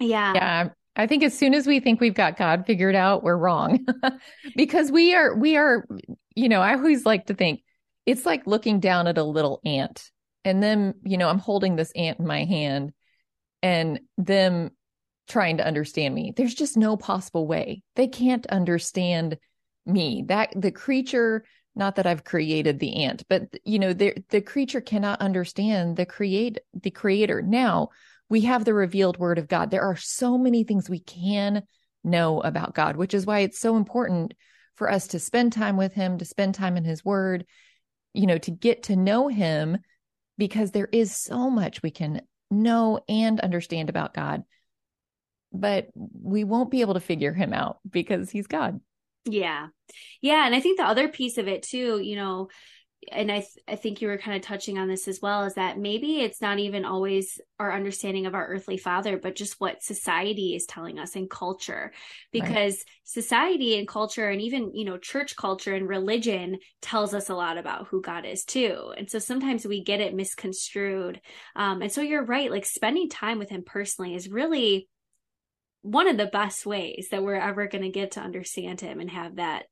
Yeah. 0.00 0.32
Yeah. 0.34 0.68
I 0.96 1.08
think 1.08 1.24
as 1.24 1.36
soon 1.36 1.54
as 1.54 1.66
we 1.66 1.80
think 1.80 2.00
we've 2.00 2.14
got 2.14 2.36
God 2.36 2.66
figured 2.66 2.94
out, 2.94 3.24
we're 3.24 3.36
wrong 3.36 3.84
because 4.56 4.92
we 4.92 5.12
are, 5.14 5.34
we 5.34 5.56
are, 5.56 5.84
you 6.36 6.48
know, 6.48 6.60
I 6.60 6.74
always 6.74 7.04
like 7.04 7.26
to 7.26 7.34
think 7.34 7.63
it's 8.06 8.26
like 8.26 8.46
looking 8.46 8.80
down 8.80 9.06
at 9.06 9.18
a 9.18 9.24
little 9.24 9.60
ant 9.64 10.10
and 10.44 10.62
then 10.62 10.94
you 11.04 11.16
know 11.16 11.28
i'm 11.28 11.38
holding 11.38 11.76
this 11.76 11.92
ant 11.96 12.18
in 12.18 12.26
my 12.26 12.44
hand 12.44 12.92
and 13.62 14.00
them 14.18 14.70
trying 15.26 15.56
to 15.56 15.66
understand 15.66 16.14
me. 16.14 16.32
There's 16.36 16.54
just 16.54 16.76
no 16.76 16.96
possible 16.96 17.46
way. 17.46 17.82
They 17.96 18.08
can't 18.08 18.46
understand 18.46 19.38
me. 19.86 20.24
That 20.28 20.52
the 20.54 20.72
creature 20.72 21.44
not 21.76 21.96
that 21.96 22.06
i've 22.06 22.22
created 22.22 22.78
the 22.78 23.02
ant 23.02 23.24
but 23.28 23.52
you 23.64 23.80
know 23.80 23.92
the 23.92 24.14
the 24.28 24.40
creature 24.40 24.80
cannot 24.80 25.20
understand 25.20 25.96
the 25.96 26.06
create 26.06 26.58
the 26.72 26.90
creator. 26.90 27.42
Now 27.42 27.88
we 28.28 28.42
have 28.42 28.64
the 28.64 28.72
revealed 28.72 29.18
word 29.18 29.38
of 29.38 29.48
god. 29.48 29.70
There 29.70 29.82
are 29.82 29.96
so 29.96 30.38
many 30.38 30.64
things 30.64 30.88
we 30.88 31.00
can 31.00 31.64
know 32.04 32.40
about 32.42 32.74
god 32.74 32.96
which 32.96 33.12
is 33.12 33.26
why 33.26 33.40
it's 33.40 33.58
so 33.58 33.76
important 33.76 34.34
for 34.76 34.90
us 34.90 35.08
to 35.08 35.18
spend 35.18 35.52
time 35.52 35.76
with 35.76 35.94
him 35.94 36.18
to 36.18 36.24
spend 36.24 36.54
time 36.54 36.76
in 36.76 36.84
his 36.84 37.04
word 37.04 37.44
you 38.14 38.26
know 38.26 38.38
to 38.38 38.50
get 38.50 38.84
to 38.84 38.96
know 38.96 39.28
him 39.28 39.78
because 40.38 40.70
there 40.70 40.88
is 40.90 41.14
so 41.14 41.50
much 41.50 41.82
we 41.82 41.90
can 41.90 42.22
know 42.50 43.00
and 43.08 43.40
understand 43.40 43.88
about 43.88 44.14
God, 44.14 44.44
but 45.52 45.88
we 45.94 46.44
won't 46.44 46.70
be 46.70 46.80
able 46.80 46.94
to 46.94 47.00
figure 47.00 47.32
him 47.32 47.52
out 47.52 47.78
because 47.88 48.30
he's 48.30 48.46
God. 48.46 48.80
Yeah. 49.26 49.68
Yeah. 50.20 50.46
And 50.46 50.54
I 50.54 50.60
think 50.60 50.78
the 50.78 50.86
other 50.86 51.08
piece 51.08 51.38
of 51.38 51.48
it 51.48 51.62
too, 51.62 51.98
you 51.98 52.16
know, 52.16 52.48
and 53.10 53.30
I 53.30 53.40
th- 53.40 53.58
I 53.66 53.76
think 53.76 54.00
you 54.00 54.08
were 54.08 54.18
kind 54.18 54.36
of 54.36 54.42
touching 54.42 54.78
on 54.78 54.88
this 54.88 55.08
as 55.08 55.20
well 55.20 55.44
is 55.44 55.54
that 55.54 55.78
maybe 55.78 56.20
it's 56.20 56.40
not 56.40 56.58
even 56.58 56.84
always 56.84 57.40
our 57.58 57.72
understanding 57.72 58.26
of 58.26 58.34
our 58.34 58.46
earthly 58.46 58.76
father 58.76 59.18
but 59.18 59.36
just 59.36 59.60
what 59.60 59.82
society 59.82 60.54
is 60.54 60.66
telling 60.66 60.98
us 60.98 61.16
and 61.16 61.30
culture 61.30 61.92
because 62.32 62.74
right. 62.74 62.84
society 63.04 63.78
and 63.78 63.88
culture 63.88 64.28
and 64.28 64.40
even 64.40 64.74
you 64.74 64.84
know 64.84 64.98
church 64.98 65.36
culture 65.36 65.74
and 65.74 65.88
religion 65.88 66.58
tells 66.82 67.14
us 67.14 67.28
a 67.28 67.34
lot 67.34 67.58
about 67.58 67.88
who 67.88 68.00
God 68.00 68.24
is 68.24 68.44
too 68.44 68.92
and 68.96 69.10
so 69.10 69.18
sometimes 69.18 69.66
we 69.66 69.82
get 69.82 70.00
it 70.00 70.14
misconstrued 70.14 71.20
um, 71.56 71.82
and 71.82 71.92
so 71.92 72.00
you're 72.00 72.24
right 72.24 72.50
like 72.50 72.66
spending 72.66 73.08
time 73.08 73.38
with 73.38 73.50
him 73.50 73.62
personally 73.64 74.14
is 74.14 74.28
really 74.28 74.88
one 75.82 76.08
of 76.08 76.16
the 76.16 76.26
best 76.26 76.64
ways 76.64 77.08
that 77.10 77.22
we're 77.22 77.34
ever 77.34 77.66
going 77.66 77.84
to 77.84 77.90
get 77.90 78.12
to 78.12 78.20
understand 78.20 78.80
him 78.80 79.00
and 79.00 79.10
have 79.10 79.36
that 79.36 79.64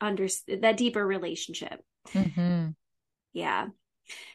under 0.00 0.28
that 0.60 0.76
deeper 0.76 1.04
relationship 1.06 1.82
Mm-hmm. 2.14 2.70
Yeah. 3.38 3.68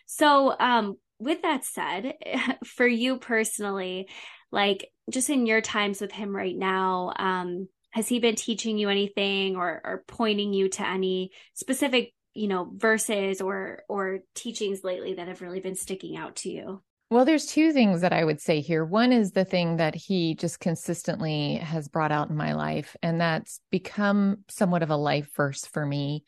So, 0.05 0.55
um, 0.59 0.95
with 1.19 1.41
that 1.41 1.65
said, 1.65 2.13
for 2.65 2.87
you 2.87 3.17
personally, 3.17 4.07
like 4.51 4.89
just 5.09 5.29
in 5.29 5.45
your 5.45 5.61
times 5.61 6.01
with 6.01 6.11
him 6.11 6.35
right 6.35 6.55
now, 6.55 7.13
um, 7.17 7.67
has 7.91 8.07
he 8.07 8.19
been 8.19 8.35
teaching 8.35 8.77
you 8.77 8.89
anything 8.89 9.55
or, 9.55 9.81
or 9.83 10.03
pointing 10.07 10.53
you 10.53 10.69
to 10.69 10.87
any 10.87 11.31
specific, 11.53 12.13
you 12.33 12.47
know, 12.47 12.71
verses 12.75 13.41
or 13.41 13.83
or 13.87 14.19
teachings 14.35 14.83
lately 14.83 15.15
that 15.15 15.27
have 15.27 15.41
really 15.41 15.59
been 15.59 15.75
sticking 15.75 16.17
out 16.17 16.37
to 16.37 16.49
you? 16.49 16.81
Well, 17.09 17.25
there's 17.25 17.45
two 17.45 17.73
things 17.73 18.01
that 18.01 18.13
I 18.13 18.23
would 18.23 18.41
say 18.41 18.61
here. 18.61 18.83
One 18.83 19.11
is 19.11 19.31
the 19.31 19.45
thing 19.45 19.77
that 19.77 19.93
he 19.93 20.33
just 20.33 20.59
consistently 20.59 21.57
has 21.57 21.87
brought 21.87 22.11
out 22.11 22.31
in 22.31 22.35
my 22.35 22.53
life, 22.53 22.95
and 23.03 23.21
that's 23.21 23.59
become 23.69 24.37
somewhat 24.49 24.81
of 24.81 24.89
a 24.89 24.95
life 24.95 25.29
verse 25.35 25.65
for 25.65 25.85
me 25.85 26.23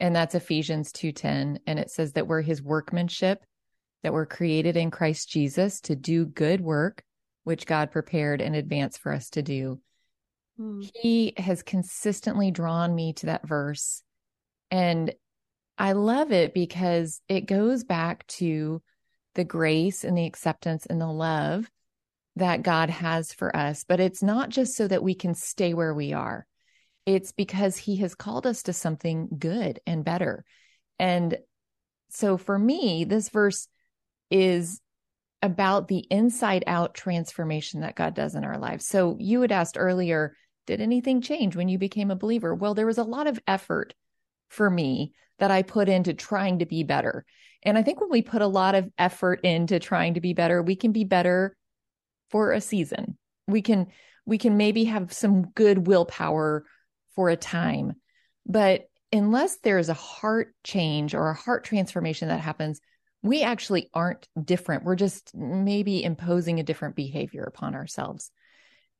and 0.00 0.14
that's 0.14 0.34
Ephesians 0.34 0.92
2:10 0.92 1.58
and 1.66 1.78
it 1.78 1.90
says 1.90 2.12
that 2.12 2.26
we're 2.26 2.42
his 2.42 2.62
workmanship 2.62 3.44
that 4.02 4.12
we're 4.12 4.26
created 4.26 4.76
in 4.76 4.90
Christ 4.90 5.30
Jesus 5.30 5.80
to 5.82 5.96
do 5.96 6.26
good 6.26 6.60
work 6.60 7.02
which 7.44 7.66
God 7.66 7.90
prepared 7.90 8.40
in 8.40 8.54
advance 8.54 8.96
for 8.96 9.12
us 9.12 9.28
to 9.30 9.42
do. 9.42 9.80
Hmm. 10.56 10.80
He 10.94 11.34
has 11.36 11.62
consistently 11.62 12.50
drawn 12.50 12.94
me 12.94 13.12
to 13.14 13.26
that 13.26 13.46
verse 13.46 14.02
and 14.70 15.12
I 15.76 15.92
love 15.92 16.32
it 16.32 16.54
because 16.54 17.20
it 17.28 17.42
goes 17.42 17.84
back 17.84 18.26
to 18.28 18.80
the 19.34 19.44
grace 19.44 20.04
and 20.04 20.16
the 20.16 20.26
acceptance 20.26 20.86
and 20.86 21.00
the 21.00 21.06
love 21.06 21.68
that 22.36 22.62
God 22.62 22.90
has 22.90 23.32
for 23.32 23.54
us, 23.54 23.84
but 23.86 24.00
it's 24.00 24.22
not 24.22 24.48
just 24.48 24.76
so 24.76 24.88
that 24.88 25.02
we 25.02 25.14
can 25.14 25.34
stay 25.34 25.74
where 25.74 25.94
we 25.94 26.12
are. 26.12 26.46
It's 27.06 27.32
because 27.32 27.76
he 27.76 27.96
has 27.96 28.14
called 28.14 28.46
us 28.46 28.62
to 28.64 28.72
something 28.72 29.28
good 29.38 29.80
and 29.86 30.04
better. 30.04 30.44
And 30.98 31.38
so 32.10 32.36
for 32.36 32.58
me, 32.58 33.04
this 33.04 33.28
verse 33.28 33.68
is 34.30 34.80
about 35.42 35.88
the 35.88 36.06
inside 36.10 36.64
out 36.66 36.94
transformation 36.94 37.80
that 37.80 37.96
God 37.96 38.14
does 38.14 38.34
in 38.34 38.44
our 38.44 38.56
lives. 38.56 38.86
So 38.86 39.16
you 39.20 39.42
had 39.42 39.52
asked 39.52 39.76
earlier, 39.78 40.34
did 40.66 40.80
anything 40.80 41.20
change 41.20 41.54
when 41.54 41.68
you 41.68 41.78
became 41.78 42.10
a 42.10 42.16
believer? 42.16 42.54
Well, 42.54 42.74
there 42.74 42.86
was 42.86 42.98
a 42.98 43.04
lot 43.04 43.26
of 43.26 43.38
effort 43.46 43.94
for 44.48 44.70
me 44.70 45.12
that 45.38 45.50
I 45.50 45.62
put 45.62 45.88
into 45.88 46.14
trying 46.14 46.60
to 46.60 46.66
be 46.66 46.82
better. 46.82 47.26
And 47.62 47.76
I 47.76 47.82
think 47.82 48.00
when 48.00 48.10
we 48.10 48.22
put 48.22 48.40
a 48.40 48.46
lot 48.46 48.74
of 48.74 48.88
effort 48.96 49.40
into 49.42 49.78
trying 49.78 50.14
to 50.14 50.20
be 50.20 50.32
better, 50.32 50.62
we 50.62 50.76
can 50.76 50.92
be 50.92 51.04
better 51.04 51.56
for 52.30 52.52
a 52.52 52.60
season. 52.60 53.18
We 53.46 53.62
can 53.62 53.88
we 54.26 54.38
can 54.38 54.56
maybe 54.56 54.84
have 54.84 55.12
some 55.12 55.50
good 55.50 55.86
willpower 55.86 56.64
for 57.14 57.28
a 57.28 57.36
time. 57.36 57.94
But 58.46 58.88
unless 59.12 59.58
there's 59.58 59.88
a 59.88 59.94
heart 59.94 60.54
change 60.64 61.14
or 61.14 61.30
a 61.30 61.34
heart 61.34 61.64
transformation 61.64 62.28
that 62.28 62.40
happens, 62.40 62.80
we 63.22 63.42
actually 63.42 63.88
aren't 63.94 64.28
different. 64.42 64.84
We're 64.84 64.96
just 64.96 65.34
maybe 65.34 66.04
imposing 66.04 66.60
a 66.60 66.64
different 66.64 66.94
behavior 66.94 67.42
upon 67.44 67.74
ourselves. 67.74 68.30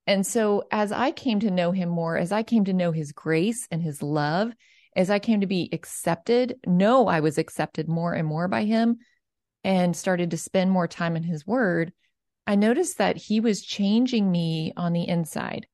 And 0.06 0.26
so, 0.26 0.64
as 0.70 0.92
I 0.92 1.10
came 1.10 1.40
to 1.40 1.50
know 1.50 1.72
him 1.72 1.88
more, 1.88 2.16
as 2.16 2.32
I 2.32 2.42
came 2.42 2.64
to 2.66 2.72
know 2.72 2.92
his 2.92 3.12
grace 3.12 3.66
and 3.70 3.82
his 3.82 4.02
love, 4.02 4.52
as 4.96 5.10
I 5.10 5.18
came 5.18 5.40
to 5.40 5.46
be 5.46 5.68
accepted, 5.72 6.56
know 6.66 7.06
I 7.06 7.20
was 7.20 7.38
accepted 7.38 7.88
more 7.88 8.12
and 8.12 8.26
more 8.26 8.48
by 8.48 8.64
him, 8.64 8.98
and 9.62 9.96
started 9.96 10.30
to 10.30 10.36
spend 10.36 10.70
more 10.70 10.86
time 10.86 11.16
in 11.16 11.22
his 11.22 11.46
word, 11.46 11.92
I 12.46 12.54
noticed 12.54 12.98
that 12.98 13.16
he 13.16 13.40
was 13.40 13.62
changing 13.62 14.30
me 14.30 14.72
on 14.76 14.92
the 14.92 15.08
inside. 15.08 15.66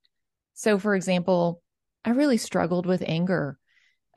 So, 0.54 0.78
for 0.78 0.94
example, 0.94 1.62
I 2.04 2.10
really 2.10 2.36
struggled 2.36 2.86
with 2.86 3.02
anger. 3.06 3.58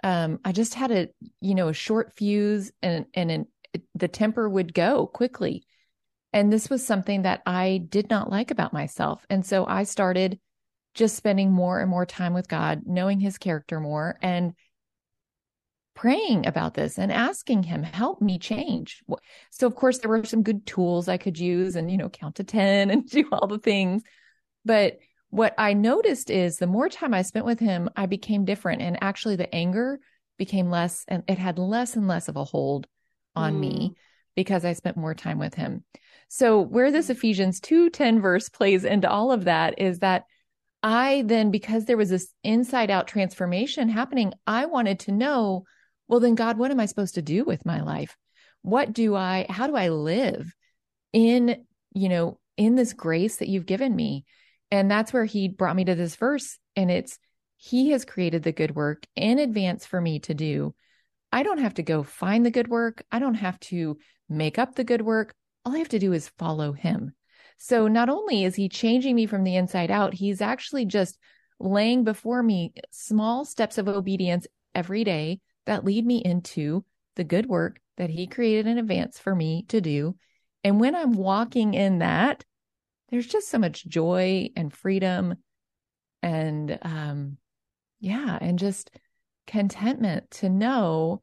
Um, 0.04 0.40
I 0.44 0.52
just 0.52 0.74
had 0.74 0.92
a, 0.92 1.10
you 1.42 1.56
know, 1.56 1.70
a 1.70 1.74
short 1.74 2.14
fuse 2.14 2.72
and, 2.82 3.06
and 3.14 3.32
an, 3.32 3.48
the 3.96 4.08
temper 4.08 4.50
would 4.50 4.74
go 4.74 5.08
quickly. 5.08 5.66
And 6.32 6.52
this 6.52 6.70
was 6.70 6.86
something 6.86 7.24
that 7.24 7.42
I 7.46 7.86
did 7.90 8.10
not 8.10 8.30
like 8.30 8.52
about 8.52 8.74
myself. 8.74 9.26
And 9.30 9.46
so 9.46 9.66
I 9.66 9.84
started 9.84 10.40
just 10.94 11.16
spending 11.16 11.52
more 11.52 11.80
and 11.80 11.90
more 11.90 12.06
time 12.06 12.34
with 12.34 12.48
God, 12.48 12.82
knowing 12.86 13.20
his 13.20 13.38
character 13.38 13.80
more 13.80 14.18
and 14.22 14.54
praying 15.96 16.48
about 16.48 16.74
this 16.74 16.98
and 16.98 17.12
asking 17.12 17.64
him, 17.64 17.84
help 17.84 18.22
me 18.22 18.40
change. 18.40 19.04
So, 19.52 19.68
of 19.68 19.76
course, 19.76 20.00
there 20.00 20.10
were 20.10 20.26
some 20.26 20.44
good 20.44 20.66
tools 20.66 21.08
I 21.08 21.18
could 21.18 21.38
use 21.38 21.76
and, 21.76 21.90
you 21.92 21.98
know, 21.98 22.10
count 22.10 22.36
to 22.36 22.44
10 22.44 22.90
and 22.90 23.10
do 23.10 23.28
all 23.32 23.48
the 23.48 23.60
things. 23.60 24.04
But 24.66 24.98
what 25.34 25.56
I 25.58 25.74
noticed 25.74 26.30
is 26.30 26.58
the 26.58 26.68
more 26.68 26.90
time 26.90 27.12
I 27.12 27.24
spent 27.24 27.48
with 27.48 27.60
him, 27.60 27.90
I 27.96 28.06
became 28.06 28.46
different. 28.46 28.84
And 28.84 29.00
actually, 29.02 29.36
the 29.36 29.54
anger 29.54 30.00
became 30.38 30.70
less 30.70 31.06
and 31.08 31.24
it 31.28 31.40
had 31.40 31.58
less 31.58 31.96
and 31.96 32.08
less 32.08 32.28
of 32.28 32.36
a 32.36 32.44
hold 32.44 32.86
on 33.36 33.56
mm. 33.56 33.60
me 33.60 33.96
because 34.36 34.64
I 34.64 34.74
spent 34.74 34.96
more 34.96 35.16
time 35.16 35.40
with 35.40 35.56
him. 35.56 35.86
So 36.28 36.62
where 36.62 36.92
this 36.92 37.10
Ephesians 37.10 37.60
2:10 37.62 38.22
verse 38.22 38.48
plays 38.50 38.86
into 38.86 39.10
all 39.10 39.32
of 39.32 39.46
that 39.46 39.80
is 39.80 40.00
that 40.00 40.26
I 40.84 41.24
then 41.26 41.50
because 41.50 41.86
there 41.86 41.98
was 41.98 42.12
this 42.12 42.32
inside 42.44 42.92
out 42.92 43.08
transformation 43.08 43.90
happening, 43.90 44.34
I 44.46 44.68
wanted 44.68 45.00
to 45.00 45.12
know, 45.12 45.64
well 46.08 46.20
then 46.20 46.36
God, 46.36 46.60
what 46.60 46.70
am 46.70 46.80
I 46.80 46.86
supposed 46.86 47.16
to 47.16 47.24
do 47.24 47.44
with 47.44 47.66
my 47.66 47.82
life? 47.82 48.16
What 48.62 48.94
do 48.94 49.16
I 49.16 49.48
how 49.50 49.66
do 49.66 49.76
I 49.76 49.90
live 49.90 50.54
in, 51.12 51.66
you 51.96 52.10
know, 52.10 52.40
in 52.56 52.76
this 52.76 52.94
grace 52.94 53.38
that 53.38 53.50
you've 53.50 53.66
given 53.66 53.96
me? 53.96 54.26
And 54.74 54.90
that's 54.90 55.14
where 55.14 55.26
he 55.26 55.50
brought 55.50 55.76
me 55.76 55.86
to 55.86 55.94
this 55.94 56.16
verse 56.16 56.58
and 56.76 56.90
it's 56.90 57.20
he 57.58 57.92
has 57.92 58.06
created 58.06 58.42
the 58.42 58.52
good 58.52 58.76
work 58.76 59.06
in 59.16 59.38
advance 59.38 59.86
for 59.86 60.02
me 60.02 60.18
to 60.22 60.34
do. 60.34 60.74
I 61.32 61.44
don't 61.44 61.60
have 61.60 61.76
to 61.76 61.84
go 61.84 62.02
find 62.02 62.44
the 62.44 62.50
good 62.50 62.68
work. 62.68 63.04
I 63.12 63.20
don't 63.20 63.36
have 63.36 63.60
to 63.60 64.00
make 64.28 64.58
up 64.58 64.74
the 64.74 64.84
good 64.84 65.04
work. 65.04 65.36
All 65.64 65.76
I 65.76 65.78
have 65.78 65.90
to 65.90 66.00
do 66.00 66.12
is 66.12 66.32
follow 66.40 66.72
him. 66.74 67.14
So 67.60 67.88
not 67.88 68.10
only 68.10 68.46
is 68.46 68.56
he 68.56 68.68
changing 68.68 69.16
me 69.16 69.28
from 69.28 69.44
the 69.44 69.58
inside 69.58 69.92
out, 69.92 70.16
he's 70.16 70.42
actually 70.42 70.86
just 70.86 71.20
laying 71.60 72.04
before 72.04 72.42
me 72.42 72.74
small 72.90 73.46
steps 73.46 73.78
of 73.78 73.88
obedience 73.88 74.48
every 74.74 75.04
day 75.04 75.40
that 75.68 75.86
lead 75.86 76.04
me 76.04 76.18
into 76.18 76.84
the 77.16 77.24
good 77.24 77.46
work 77.46 77.80
that 77.98 78.10
he 78.10 78.26
created 78.26 78.66
in 78.66 78.80
advance 78.80 79.20
for 79.20 79.36
me 79.36 79.66
to 79.68 79.82
do. 79.82 80.16
And 80.64 80.80
when 80.80 80.96
I'm 80.96 81.14
walking 81.14 81.76
in 81.76 82.00
that, 82.00 82.44
there's 83.14 83.28
just 83.28 83.50
so 83.50 83.60
much 83.60 83.86
joy 83.86 84.50
and 84.56 84.74
freedom 84.74 85.36
and 86.24 86.80
um 86.82 87.38
yeah, 88.00 88.40
and 88.42 88.58
just 88.58 88.90
contentment 89.46 90.32
to 90.32 90.50
know 90.50 91.22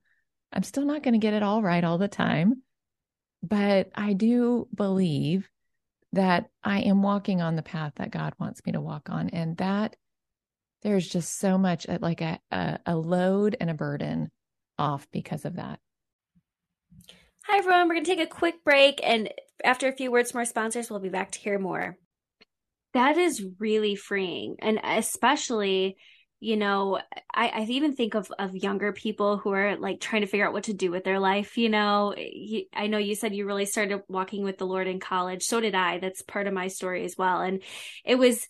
I'm 0.52 0.62
still 0.62 0.84
not 0.84 1.02
going 1.02 1.14
to 1.14 1.18
get 1.18 1.34
it 1.34 1.42
all 1.42 1.62
right 1.62 1.82
all 1.82 1.98
the 1.98 2.08
time. 2.08 2.62
But 3.42 3.90
I 3.94 4.12
do 4.12 4.68
believe 4.72 5.48
that 6.12 6.48
I 6.62 6.80
am 6.82 7.02
walking 7.02 7.42
on 7.42 7.56
the 7.56 7.62
path 7.62 7.94
that 7.96 8.12
God 8.12 8.34
wants 8.38 8.64
me 8.64 8.72
to 8.72 8.80
walk 8.80 9.10
on. 9.10 9.28
And 9.30 9.56
that 9.56 9.96
there's 10.82 11.08
just 11.08 11.38
so 11.38 11.58
much 11.58 11.88
uh, 11.88 11.98
like 12.00 12.20
a, 12.20 12.38
a, 12.52 12.78
a 12.86 12.96
load 12.96 13.56
and 13.60 13.68
a 13.68 13.74
burden 13.74 14.30
off 14.78 15.06
because 15.12 15.44
of 15.44 15.56
that. 15.56 15.80
Hi, 17.46 17.58
everyone. 17.58 17.88
We're 17.88 17.94
going 17.94 18.04
to 18.04 18.16
take 18.16 18.26
a 18.26 18.32
quick 18.32 18.64
break. 18.64 19.00
And 19.02 19.28
after 19.64 19.88
a 19.88 19.92
few 19.92 20.10
words 20.10 20.30
from 20.30 20.38
our 20.38 20.44
sponsors, 20.44 20.90
we'll 20.90 21.00
be 21.00 21.08
back 21.08 21.32
to 21.32 21.38
hear 21.38 21.58
more. 21.58 21.96
That 22.94 23.18
is 23.18 23.44
really 23.58 23.94
freeing. 23.94 24.56
And 24.60 24.80
especially 24.82 25.96
you 26.40 26.56
know 26.56 26.98
I, 27.32 27.48
I 27.48 27.60
even 27.68 27.94
think 27.94 28.14
of 28.14 28.32
of 28.38 28.56
younger 28.56 28.92
people 28.92 29.36
who 29.36 29.50
are 29.52 29.76
like 29.76 30.00
trying 30.00 30.22
to 30.22 30.26
figure 30.26 30.46
out 30.46 30.54
what 30.54 30.64
to 30.64 30.72
do 30.72 30.90
with 30.90 31.04
their 31.04 31.20
life 31.20 31.58
you 31.58 31.68
know 31.68 32.14
i 32.74 32.86
know 32.86 32.98
you 32.98 33.14
said 33.14 33.34
you 33.34 33.46
really 33.46 33.66
started 33.66 34.02
walking 34.08 34.42
with 34.42 34.58
the 34.58 34.66
lord 34.66 34.88
in 34.88 34.98
college 34.98 35.42
so 35.42 35.60
did 35.60 35.74
i 35.74 35.98
that's 35.98 36.22
part 36.22 36.46
of 36.46 36.54
my 36.54 36.68
story 36.68 37.04
as 37.04 37.14
well 37.16 37.42
and 37.42 37.62
it 38.04 38.16
was 38.16 38.48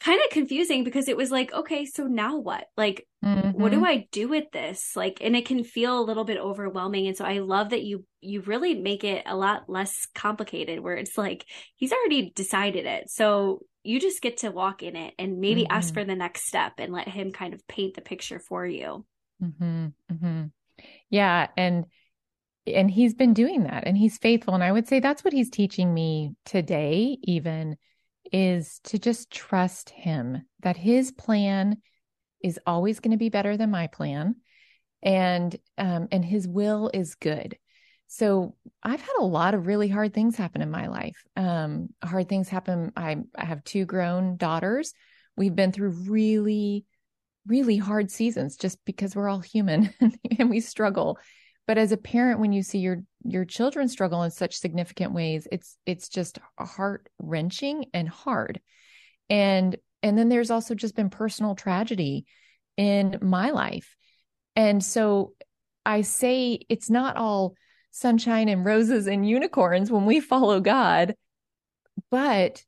kind 0.00 0.20
of 0.22 0.30
confusing 0.30 0.84
because 0.84 1.08
it 1.08 1.16
was 1.16 1.30
like 1.30 1.52
okay 1.54 1.86
so 1.86 2.04
now 2.04 2.36
what 2.36 2.66
like 2.76 3.06
mm-hmm. 3.24 3.50
what 3.58 3.70
do 3.70 3.78
mm-hmm. 3.78 3.86
i 3.86 4.06
do 4.12 4.28
with 4.28 4.44
this 4.52 4.94
like 4.94 5.18
and 5.22 5.34
it 5.34 5.46
can 5.46 5.64
feel 5.64 5.98
a 5.98 6.04
little 6.04 6.24
bit 6.24 6.38
overwhelming 6.38 7.06
and 7.06 7.16
so 7.16 7.24
i 7.24 7.38
love 7.38 7.70
that 7.70 7.82
you 7.82 8.04
you 8.20 8.42
really 8.42 8.74
make 8.74 9.04
it 9.04 9.22
a 9.26 9.36
lot 9.36 9.68
less 9.68 10.06
complicated 10.14 10.80
where 10.80 10.96
it's 10.96 11.16
like 11.16 11.46
he's 11.76 11.92
already 11.92 12.30
decided 12.34 12.84
it 12.84 13.08
so 13.08 13.60
you 13.84 13.98
just 13.98 14.20
get 14.20 14.38
to 14.38 14.50
walk 14.50 14.82
in 14.82 14.96
it 14.96 15.14
and 15.18 15.38
maybe 15.38 15.62
mm-hmm. 15.62 15.72
ask 15.72 15.94
for 15.94 16.04
the 16.04 16.16
next 16.16 16.46
step 16.46 16.74
and 16.78 16.92
let 16.92 17.08
him 17.08 17.32
kind 17.32 17.54
of 17.54 17.66
paint 17.66 17.94
the 17.94 18.02
picture 18.02 18.38
for 18.38 18.66
you 18.66 19.04
mm-hmm. 19.42 19.86
Mm-hmm. 20.12 20.44
yeah 21.08 21.46
and 21.56 21.86
and 22.66 22.90
he's 22.90 23.14
been 23.14 23.32
doing 23.32 23.62
that 23.64 23.84
and 23.86 23.96
he's 23.96 24.18
faithful 24.18 24.54
and 24.54 24.62
i 24.62 24.70
would 24.70 24.88
say 24.88 25.00
that's 25.00 25.24
what 25.24 25.32
he's 25.32 25.50
teaching 25.50 25.94
me 25.94 26.34
today 26.44 27.16
even 27.22 27.76
is 28.36 28.80
to 28.84 28.98
just 28.98 29.30
trust 29.30 29.88
him 29.88 30.42
that 30.60 30.76
his 30.76 31.10
plan 31.10 31.78
is 32.42 32.60
always 32.66 33.00
going 33.00 33.12
to 33.12 33.16
be 33.16 33.30
better 33.30 33.56
than 33.56 33.70
my 33.70 33.86
plan 33.86 34.36
and 35.02 35.56
um 35.78 36.08
and 36.12 36.24
his 36.24 36.46
will 36.46 36.90
is 36.92 37.14
good 37.14 37.56
so 38.08 38.54
I've 38.82 39.00
had 39.00 39.16
a 39.18 39.24
lot 39.24 39.54
of 39.54 39.66
really 39.66 39.88
hard 39.88 40.14
things 40.14 40.36
happen 40.36 40.62
in 40.62 40.70
my 40.70 40.86
life. 40.86 41.16
Um, 41.36 41.88
hard 42.04 42.28
things 42.28 42.48
happen. 42.48 42.92
I, 42.96 43.16
I 43.36 43.44
have 43.44 43.64
two 43.64 43.84
grown 43.84 44.36
daughters. 44.36 44.94
We've 45.36 45.54
been 45.54 45.72
through 45.72 45.90
really, 46.08 46.84
really 47.46 47.76
hard 47.76 48.10
seasons 48.10 48.56
just 48.56 48.78
because 48.84 49.16
we're 49.16 49.28
all 49.28 49.40
human 49.40 49.92
and 50.38 50.50
we 50.50 50.60
struggle. 50.60 51.18
But 51.66 51.78
as 51.78 51.92
a 51.92 51.96
parent, 51.96 52.40
when 52.40 52.52
you 52.52 52.62
see 52.62 52.78
your 52.78 53.02
your 53.24 53.44
children 53.44 53.88
struggle 53.88 54.22
in 54.22 54.30
such 54.30 54.58
significant 54.58 55.12
ways, 55.12 55.48
it's 55.50 55.76
it's 55.84 56.08
just 56.08 56.38
heart 56.58 57.08
wrenching 57.18 57.86
and 57.92 58.08
hard. 58.08 58.60
And 59.28 59.76
and 60.02 60.16
then 60.16 60.28
there's 60.28 60.50
also 60.50 60.74
just 60.74 60.94
been 60.94 61.10
personal 61.10 61.54
tragedy 61.54 62.26
in 62.76 63.18
my 63.20 63.50
life. 63.50 63.96
And 64.54 64.82
so 64.82 65.34
I 65.84 66.02
say 66.02 66.60
it's 66.68 66.90
not 66.90 67.16
all 67.16 67.54
sunshine 67.90 68.48
and 68.48 68.64
roses 68.64 69.06
and 69.06 69.28
unicorns 69.28 69.90
when 69.90 70.04
we 70.04 70.20
follow 70.20 70.60
God. 70.60 71.14
But 72.10 72.62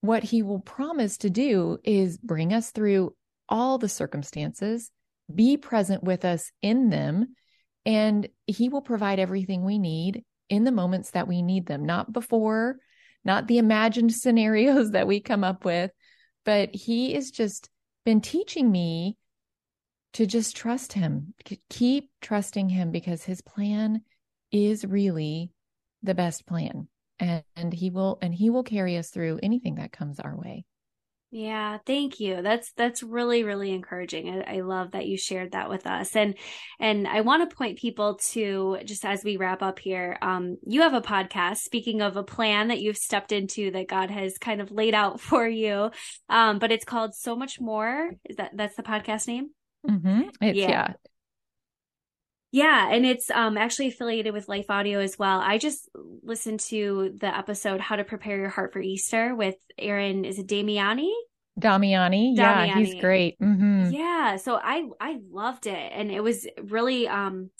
what 0.00 0.22
he 0.22 0.42
will 0.42 0.60
promise 0.60 1.18
to 1.18 1.30
do 1.30 1.78
is 1.84 2.16
bring 2.16 2.54
us 2.54 2.70
through 2.70 3.14
all 3.48 3.78
the 3.78 3.88
circumstances, 3.88 4.90
be 5.32 5.56
present 5.56 6.02
with 6.02 6.24
us 6.24 6.50
in 6.62 6.88
them, 6.88 7.34
and 7.90 8.28
he 8.46 8.68
will 8.68 8.82
provide 8.82 9.18
everything 9.18 9.64
we 9.64 9.76
need 9.76 10.24
in 10.48 10.62
the 10.62 10.70
moments 10.70 11.10
that 11.10 11.26
we 11.26 11.42
need 11.42 11.66
them, 11.66 11.84
not 11.84 12.12
before, 12.12 12.76
not 13.24 13.48
the 13.48 13.58
imagined 13.58 14.12
scenarios 14.14 14.92
that 14.92 15.08
we 15.08 15.20
come 15.20 15.42
up 15.42 15.64
with, 15.64 15.90
but 16.44 16.72
he 16.72 17.14
has 17.14 17.32
just 17.32 17.68
been 18.04 18.20
teaching 18.20 18.70
me 18.70 19.16
to 20.12 20.24
just 20.24 20.56
trust 20.56 20.92
him, 20.92 21.34
keep 21.68 22.10
trusting 22.20 22.68
him 22.68 22.92
because 22.92 23.24
his 23.24 23.40
plan 23.40 24.02
is 24.52 24.84
really 24.84 25.50
the 26.04 26.14
best 26.14 26.46
plan. 26.46 26.86
And, 27.18 27.42
and 27.56 27.72
he 27.72 27.90
will 27.90 28.18
and 28.22 28.32
he 28.32 28.50
will 28.50 28.62
carry 28.62 28.96
us 28.98 29.10
through 29.10 29.40
anything 29.42 29.74
that 29.74 29.92
comes 29.92 30.20
our 30.20 30.36
way 30.36 30.64
yeah, 31.32 31.78
thank 31.86 32.18
you. 32.18 32.42
That's 32.42 32.72
that's 32.72 33.04
really 33.04 33.44
really 33.44 33.70
encouraging. 33.72 34.28
I, 34.30 34.56
I, 34.56 34.60
love 34.62 34.92
that 34.92 35.06
you 35.06 35.16
shared 35.16 35.52
that 35.52 35.70
with 35.70 35.86
us, 35.86 36.16
and 36.16 36.34
and 36.80 37.06
I 37.06 37.20
want 37.20 37.48
to 37.48 37.56
point 37.56 37.78
people 37.78 38.16
to 38.32 38.78
just 38.84 39.04
as 39.04 39.22
we 39.22 39.36
wrap 39.36 39.62
up 39.62 39.78
here. 39.78 40.18
Um, 40.22 40.56
you 40.66 40.82
have 40.82 40.94
a 40.94 41.00
podcast. 41.00 41.58
Speaking 41.58 42.02
of 42.02 42.16
a 42.16 42.24
plan 42.24 42.68
that 42.68 42.80
you've 42.80 42.96
stepped 42.96 43.30
into 43.30 43.70
that 43.70 43.86
God 43.86 44.10
has 44.10 44.38
kind 44.38 44.60
of 44.60 44.72
laid 44.72 44.94
out 44.94 45.20
for 45.20 45.46
you, 45.46 45.92
um, 46.28 46.58
but 46.58 46.72
it's 46.72 46.84
called 46.84 47.14
So 47.14 47.36
Much 47.36 47.60
More. 47.60 48.10
Is 48.24 48.36
that 48.36 48.50
that's 48.56 48.74
the 48.74 48.82
podcast 48.82 49.28
name? 49.28 49.50
Mm-hmm. 49.88 50.22
It's, 50.40 50.58
yeah. 50.58 50.68
yeah. 50.68 50.92
Yeah, 52.52 52.90
and 52.90 53.06
it's 53.06 53.30
um 53.30 53.56
actually 53.56 53.88
affiliated 53.88 54.32
with 54.32 54.48
Life 54.48 54.70
Audio 54.70 54.98
as 55.00 55.18
well. 55.18 55.40
I 55.40 55.58
just 55.58 55.88
listened 56.22 56.60
to 56.60 57.14
the 57.16 57.36
episode 57.36 57.80
How 57.80 57.96
to 57.96 58.04
Prepare 58.04 58.38
Your 58.38 58.48
Heart 58.48 58.72
for 58.72 58.80
Easter 58.80 59.34
with 59.34 59.54
Aaron 59.78 60.24
is 60.24 60.38
it 60.38 60.48
Damiani? 60.48 61.12
Damiani. 61.60 62.36
Yeah, 62.36 62.74
he's 62.74 63.00
great. 63.00 63.38
Mm-hmm. 63.38 63.90
Yeah, 63.92 64.36
so 64.36 64.56
I 64.56 64.88
I 65.00 65.18
loved 65.30 65.66
it 65.66 65.92
and 65.92 66.10
it 66.10 66.22
was 66.22 66.46
really 66.62 67.06
um 67.06 67.50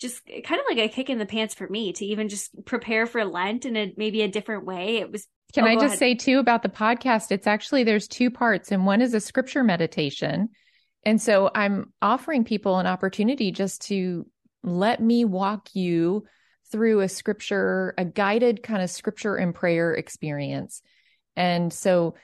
just 0.00 0.26
kind 0.26 0.60
of 0.60 0.66
like 0.68 0.78
a 0.78 0.88
kick 0.88 1.08
in 1.08 1.18
the 1.18 1.26
pants 1.26 1.54
for 1.54 1.68
me 1.68 1.92
to 1.92 2.04
even 2.04 2.28
just 2.28 2.52
prepare 2.64 3.06
for 3.06 3.24
Lent 3.24 3.64
in 3.64 3.76
a 3.76 3.92
maybe 3.96 4.22
a 4.22 4.28
different 4.28 4.64
way. 4.64 4.96
It 4.96 5.12
was 5.12 5.28
Can 5.52 5.64
oh, 5.64 5.68
I 5.68 5.74
just 5.74 5.86
ahead. 5.86 5.98
say 5.98 6.14
too 6.16 6.40
about 6.40 6.64
the 6.64 6.68
podcast 6.68 7.30
it's 7.30 7.46
actually 7.46 7.84
there's 7.84 8.08
two 8.08 8.30
parts 8.32 8.72
and 8.72 8.84
one 8.84 9.00
is 9.00 9.14
a 9.14 9.20
scripture 9.20 9.62
meditation 9.62 10.48
and 11.04 11.20
so 11.20 11.50
I'm 11.54 11.92
offering 12.00 12.44
people 12.44 12.78
an 12.78 12.86
opportunity 12.86 13.50
just 13.52 13.82
to 13.88 14.26
let 14.62 15.00
me 15.00 15.24
walk 15.24 15.74
you 15.74 16.24
through 16.72 17.00
a 17.00 17.08
scripture, 17.08 17.94
a 17.98 18.04
guided 18.04 18.62
kind 18.62 18.82
of 18.82 18.90
scripture 18.90 19.36
and 19.36 19.54
prayer 19.54 19.94
experience. 19.94 20.82
And 21.36 21.72
so 21.72 22.14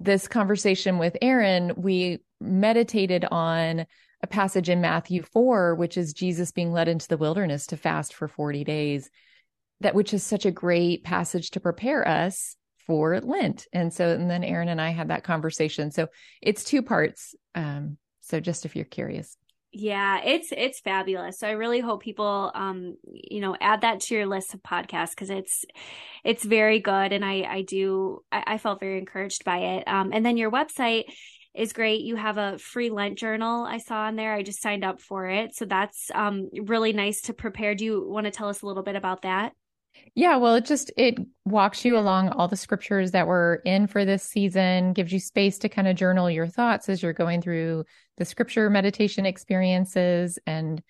this 0.00 0.28
conversation 0.28 0.98
with 0.98 1.16
Aaron, 1.20 1.72
we 1.76 2.20
meditated 2.40 3.24
on 3.30 3.86
a 4.22 4.26
passage 4.26 4.68
in 4.68 4.80
Matthew 4.80 5.22
4, 5.22 5.74
which 5.74 5.96
is 5.96 6.12
Jesus 6.12 6.52
being 6.52 6.72
led 6.72 6.88
into 6.88 7.08
the 7.08 7.16
wilderness 7.16 7.66
to 7.68 7.76
fast 7.76 8.14
for 8.14 8.28
40 8.28 8.64
days, 8.64 9.10
that 9.80 9.94
which 9.94 10.14
is 10.14 10.22
such 10.22 10.46
a 10.46 10.50
great 10.50 11.04
passage 11.04 11.50
to 11.52 11.60
prepare 11.60 12.06
us 12.06 12.56
for 12.86 13.20
Lent. 13.20 13.66
And 13.72 13.92
so, 13.92 14.08
and 14.08 14.30
then 14.30 14.42
Aaron 14.42 14.68
and 14.68 14.80
I 14.80 14.90
had 14.90 15.08
that 15.08 15.24
conversation. 15.24 15.90
So 15.90 16.08
it's 16.40 16.64
two 16.64 16.82
parts. 16.82 17.34
Um, 17.54 17.98
so 18.28 18.40
just 18.40 18.64
if 18.64 18.76
you're 18.76 18.84
curious. 18.84 19.36
Yeah, 19.70 20.22
it's 20.24 20.48
it's 20.50 20.80
fabulous. 20.80 21.38
So 21.38 21.46
I 21.46 21.52
really 21.52 21.80
hope 21.80 22.02
people 22.02 22.50
um 22.54 22.96
you 23.04 23.40
know 23.40 23.54
add 23.60 23.82
that 23.82 24.00
to 24.00 24.14
your 24.14 24.26
list 24.26 24.54
of 24.54 24.62
podcasts 24.62 25.10
because 25.10 25.28
it's 25.28 25.64
it's 26.24 26.42
very 26.42 26.80
good 26.80 27.12
and 27.12 27.24
I 27.24 27.42
I 27.42 27.62
do 27.62 28.20
I, 28.32 28.44
I 28.46 28.58
felt 28.58 28.80
very 28.80 28.98
encouraged 28.98 29.44
by 29.44 29.58
it. 29.58 29.84
Um 29.86 30.10
and 30.12 30.24
then 30.24 30.38
your 30.38 30.50
website 30.50 31.04
is 31.54 31.74
great. 31.74 32.00
You 32.00 32.16
have 32.16 32.38
a 32.38 32.56
free 32.58 32.88
Lent 32.88 33.18
journal 33.18 33.64
I 33.64 33.78
saw 33.78 34.02
on 34.02 34.16
there. 34.16 34.32
I 34.32 34.42
just 34.42 34.62
signed 34.62 34.84
up 34.84 35.00
for 35.02 35.28
it. 35.28 35.54
So 35.54 35.66
that's 35.66 36.10
um 36.14 36.48
really 36.64 36.94
nice 36.94 37.20
to 37.22 37.34
prepare. 37.34 37.74
Do 37.74 37.84
you 37.84 38.08
want 38.08 38.24
to 38.24 38.30
tell 38.30 38.48
us 38.48 38.62
a 38.62 38.66
little 38.66 38.82
bit 38.82 38.96
about 38.96 39.22
that? 39.22 39.52
Yeah, 40.14 40.36
well, 40.36 40.54
it 40.54 40.64
just 40.64 40.90
it 40.96 41.18
walks 41.44 41.84
you 41.84 41.96
along 41.98 42.30
all 42.30 42.48
the 42.48 42.56
scriptures 42.56 43.10
that 43.10 43.26
were 43.26 43.60
in 43.64 43.86
for 43.86 44.04
this 44.04 44.22
season, 44.22 44.92
gives 44.92 45.12
you 45.12 45.20
space 45.20 45.58
to 45.58 45.68
kind 45.68 45.88
of 45.88 45.96
journal 45.96 46.30
your 46.30 46.46
thoughts 46.46 46.88
as 46.88 47.02
you're 47.02 47.12
going 47.12 47.42
through 47.42 47.84
the 48.18 48.24
scripture 48.24 48.68
meditation 48.68 49.24
experiences 49.24 50.38
and 50.46 50.82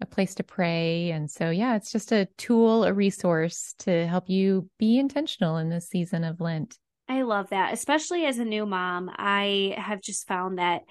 a 0.00 0.06
place 0.06 0.34
to 0.36 0.44
pray. 0.44 1.10
And 1.10 1.30
so, 1.30 1.50
yeah, 1.50 1.74
it's 1.76 1.90
just 1.90 2.12
a 2.12 2.28
tool, 2.36 2.84
a 2.84 2.92
resource 2.92 3.74
to 3.80 4.06
help 4.06 4.28
you 4.28 4.68
be 4.78 4.98
intentional 4.98 5.56
in 5.56 5.70
this 5.70 5.88
season 5.88 6.22
of 6.22 6.40
Lent. 6.40 6.78
I 7.08 7.22
love 7.22 7.50
that, 7.50 7.72
especially 7.72 8.26
as 8.26 8.38
a 8.38 8.44
new 8.44 8.66
mom. 8.66 9.10
I 9.16 9.74
have 9.78 10.02
just 10.02 10.28
found 10.28 10.58
that 10.58 10.82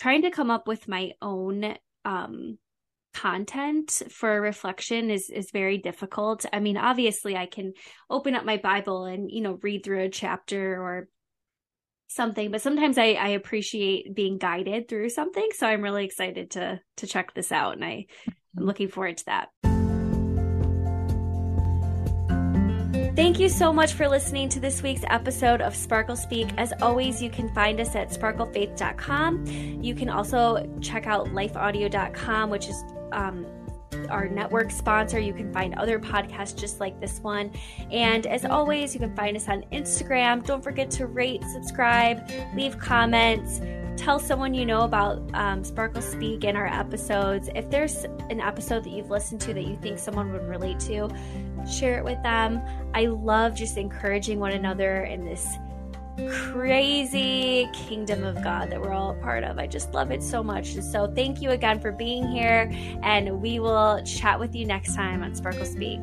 trying 0.00 0.22
to 0.22 0.30
come 0.30 0.50
up 0.50 0.66
with 0.66 0.88
my 0.88 1.12
own 1.20 1.76
um 2.04 2.58
content 3.14 4.02
for 4.10 4.40
reflection 4.40 5.08
is 5.10 5.30
is 5.30 5.50
very 5.52 5.78
difficult. 5.78 6.44
I 6.52 6.60
mean, 6.60 6.76
obviously 6.76 7.36
I 7.36 7.46
can 7.46 7.72
open 8.10 8.34
up 8.34 8.44
my 8.44 8.56
Bible 8.56 9.04
and, 9.04 9.30
you 9.30 9.40
know, 9.40 9.58
read 9.62 9.84
through 9.84 10.00
a 10.00 10.08
chapter 10.08 10.82
or 10.82 11.08
something, 12.08 12.50
but 12.50 12.62
sometimes 12.62 12.98
I, 12.98 13.12
I 13.12 13.28
appreciate 13.28 14.14
being 14.14 14.38
guided 14.38 14.88
through 14.88 15.10
something. 15.10 15.48
So 15.54 15.66
I'm 15.66 15.82
really 15.82 16.04
excited 16.04 16.52
to 16.52 16.80
to 16.98 17.06
check 17.06 17.34
this 17.34 17.52
out 17.52 17.74
and 17.74 17.84
I, 17.84 18.06
I'm 18.26 18.32
mm-hmm. 18.32 18.64
looking 18.64 18.88
forward 18.88 19.18
to 19.18 19.24
that. 19.26 19.48
Thank 23.16 23.38
you 23.38 23.48
so 23.48 23.72
much 23.72 23.92
for 23.92 24.08
listening 24.08 24.48
to 24.50 24.60
this 24.60 24.82
week's 24.82 25.04
episode 25.08 25.60
of 25.60 25.76
Sparkle 25.76 26.16
Speak. 26.16 26.48
As 26.58 26.72
always, 26.82 27.22
you 27.22 27.30
can 27.30 27.48
find 27.54 27.78
us 27.78 27.94
at 27.94 28.10
sparklefaith.com. 28.10 29.46
You 29.46 29.94
can 29.94 30.08
also 30.08 30.66
check 30.80 31.06
out 31.06 31.28
lifeaudio.com, 31.28 32.50
which 32.50 32.68
is 32.68 32.82
um, 33.12 33.46
our 34.06 34.28
network 34.28 34.70
sponsor. 34.70 35.18
You 35.18 35.34
can 35.34 35.52
find 35.52 35.74
other 35.74 35.98
podcasts 35.98 36.56
just 36.56 36.80
like 36.80 37.00
this 37.00 37.20
one. 37.20 37.52
And 37.90 38.26
as 38.26 38.44
always, 38.44 38.94
you 38.94 39.00
can 39.00 39.14
find 39.14 39.36
us 39.36 39.48
on 39.48 39.64
Instagram. 39.72 40.44
Don't 40.44 40.62
forget 40.62 40.90
to 40.92 41.06
rate, 41.06 41.42
subscribe, 41.44 42.30
leave 42.54 42.78
comments. 42.78 43.60
Tell 43.96 44.18
someone 44.18 44.54
you 44.54 44.66
know 44.66 44.82
about 44.82 45.22
um, 45.34 45.62
Sparkle 45.62 46.02
Speak 46.02 46.44
and 46.44 46.56
our 46.56 46.66
episodes. 46.66 47.48
If 47.54 47.70
there's 47.70 48.04
an 48.28 48.40
episode 48.40 48.84
that 48.84 48.90
you've 48.90 49.10
listened 49.10 49.40
to 49.42 49.54
that 49.54 49.64
you 49.64 49.78
think 49.80 49.98
someone 49.98 50.32
would 50.32 50.48
relate 50.48 50.80
to, 50.80 51.08
share 51.70 51.98
it 51.98 52.04
with 52.04 52.20
them. 52.22 52.60
I 52.92 53.06
love 53.06 53.54
just 53.54 53.76
encouraging 53.76 54.40
one 54.40 54.52
another 54.52 55.04
in 55.04 55.24
this 55.24 55.46
crazy 56.52 57.68
kingdom 57.72 58.24
of 58.24 58.42
God 58.42 58.70
that 58.70 58.80
we're 58.80 58.92
all 58.92 59.10
a 59.10 59.14
part 59.14 59.44
of. 59.44 59.58
I 59.58 59.66
just 59.66 59.92
love 59.92 60.10
it 60.10 60.22
so 60.22 60.42
much. 60.42 60.74
So 60.80 61.12
thank 61.14 61.42
you 61.42 61.50
again 61.50 61.80
for 61.80 61.92
being 61.92 62.26
here, 62.28 62.70
and 63.02 63.40
we 63.40 63.58
will 63.58 64.02
chat 64.04 64.38
with 64.38 64.54
you 64.54 64.66
next 64.66 64.94
time 64.94 65.22
on 65.22 65.34
Sparkle 65.34 65.66
Speak. 65.66 66.00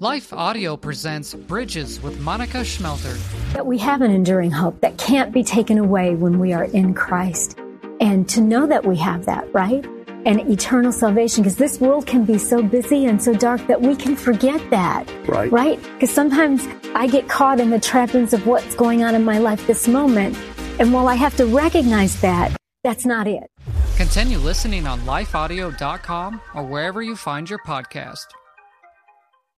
Life 0.00 0.32
Audio 0.32 0.76
presents 0.76 1.34
Bridges 1.34 2.00
with 2.00 2.20
Monica 2.20 2.58
Schmelter. 2.58 3.18
That 3.52 3.66
we 3.66 3.78
have 3.78 4.00
an 4.00 4.12
enduring 4.12 4.52
hope 4.52 4.80
that 4.80 4.96
can't 4.96 5.32
be 5.32 5.42
taken 5.42 5.76
away 5.76 6.14
when 6.14 6.38
we 6.38 6.52
are 6.52 6.64
in 6.66 6.94
Christ. 6.94 7.58
And 8.00 8.28
to 8.28 8.40
know 8.40 8.64
that 8.68 8.86
we 8.86 8.96
have 8.98 9.24
that, 9.24 9.52
right? 9.52 9.84
And 10.28 10.50
eternal 10.50 10.92
salvation 10.92 11.42
because 11.42 11.56
this 11.56 11.80
world 11.80 12.06
can 12.06 12.26
be 12.26 12.36
so 12.36 12.62
busy 12.62 13.06
and 13.06 13.20
so 13.20 13.32
dark 13.32 13.66
that 13.66 13.80
we 13.80 13.96
can 13.96 14.14
forget 14.14 14.60
that. 14.70 15.10
Right. 15.26 15.50
Right? 15.50 15.82
Because 15.94 16.10
sometimes 16.10 16.68
I 16.94 17.06
get 17.06 17.28
caught 17.28 17.60
in 17.60 17.70
the 17.70 17.80
trappings 17.80 18.34
of 18.34 18.46
what's 18.46 18.74
going 18.74 19.02
on 19.02 19.14
in 19.14 19.24
my 19.24 19.38
life 19.38 19.66
this 19.66 19.88
moment. 19.88 20.36
And 20.78 20.92
while 20.92 21.08
I 21.08 21.14
have 21.14 21.34
to 21.38 21.46
recognize 21.46 22.20
that, 22.20 22.54
that's 22.84 23.06
not 23.06 23.26
it. 23.26 23.50
Continue 23.96 24.36
listening 24.38 24.86
on 24.86 25.00
lifeaudio.com 25.00 26.40
or 26.54 26.62
wherever 26.62 27.02
you 27.02 27.16
find 27.16 27.48
your 27.48 27.58
podcast. 27.60 28.26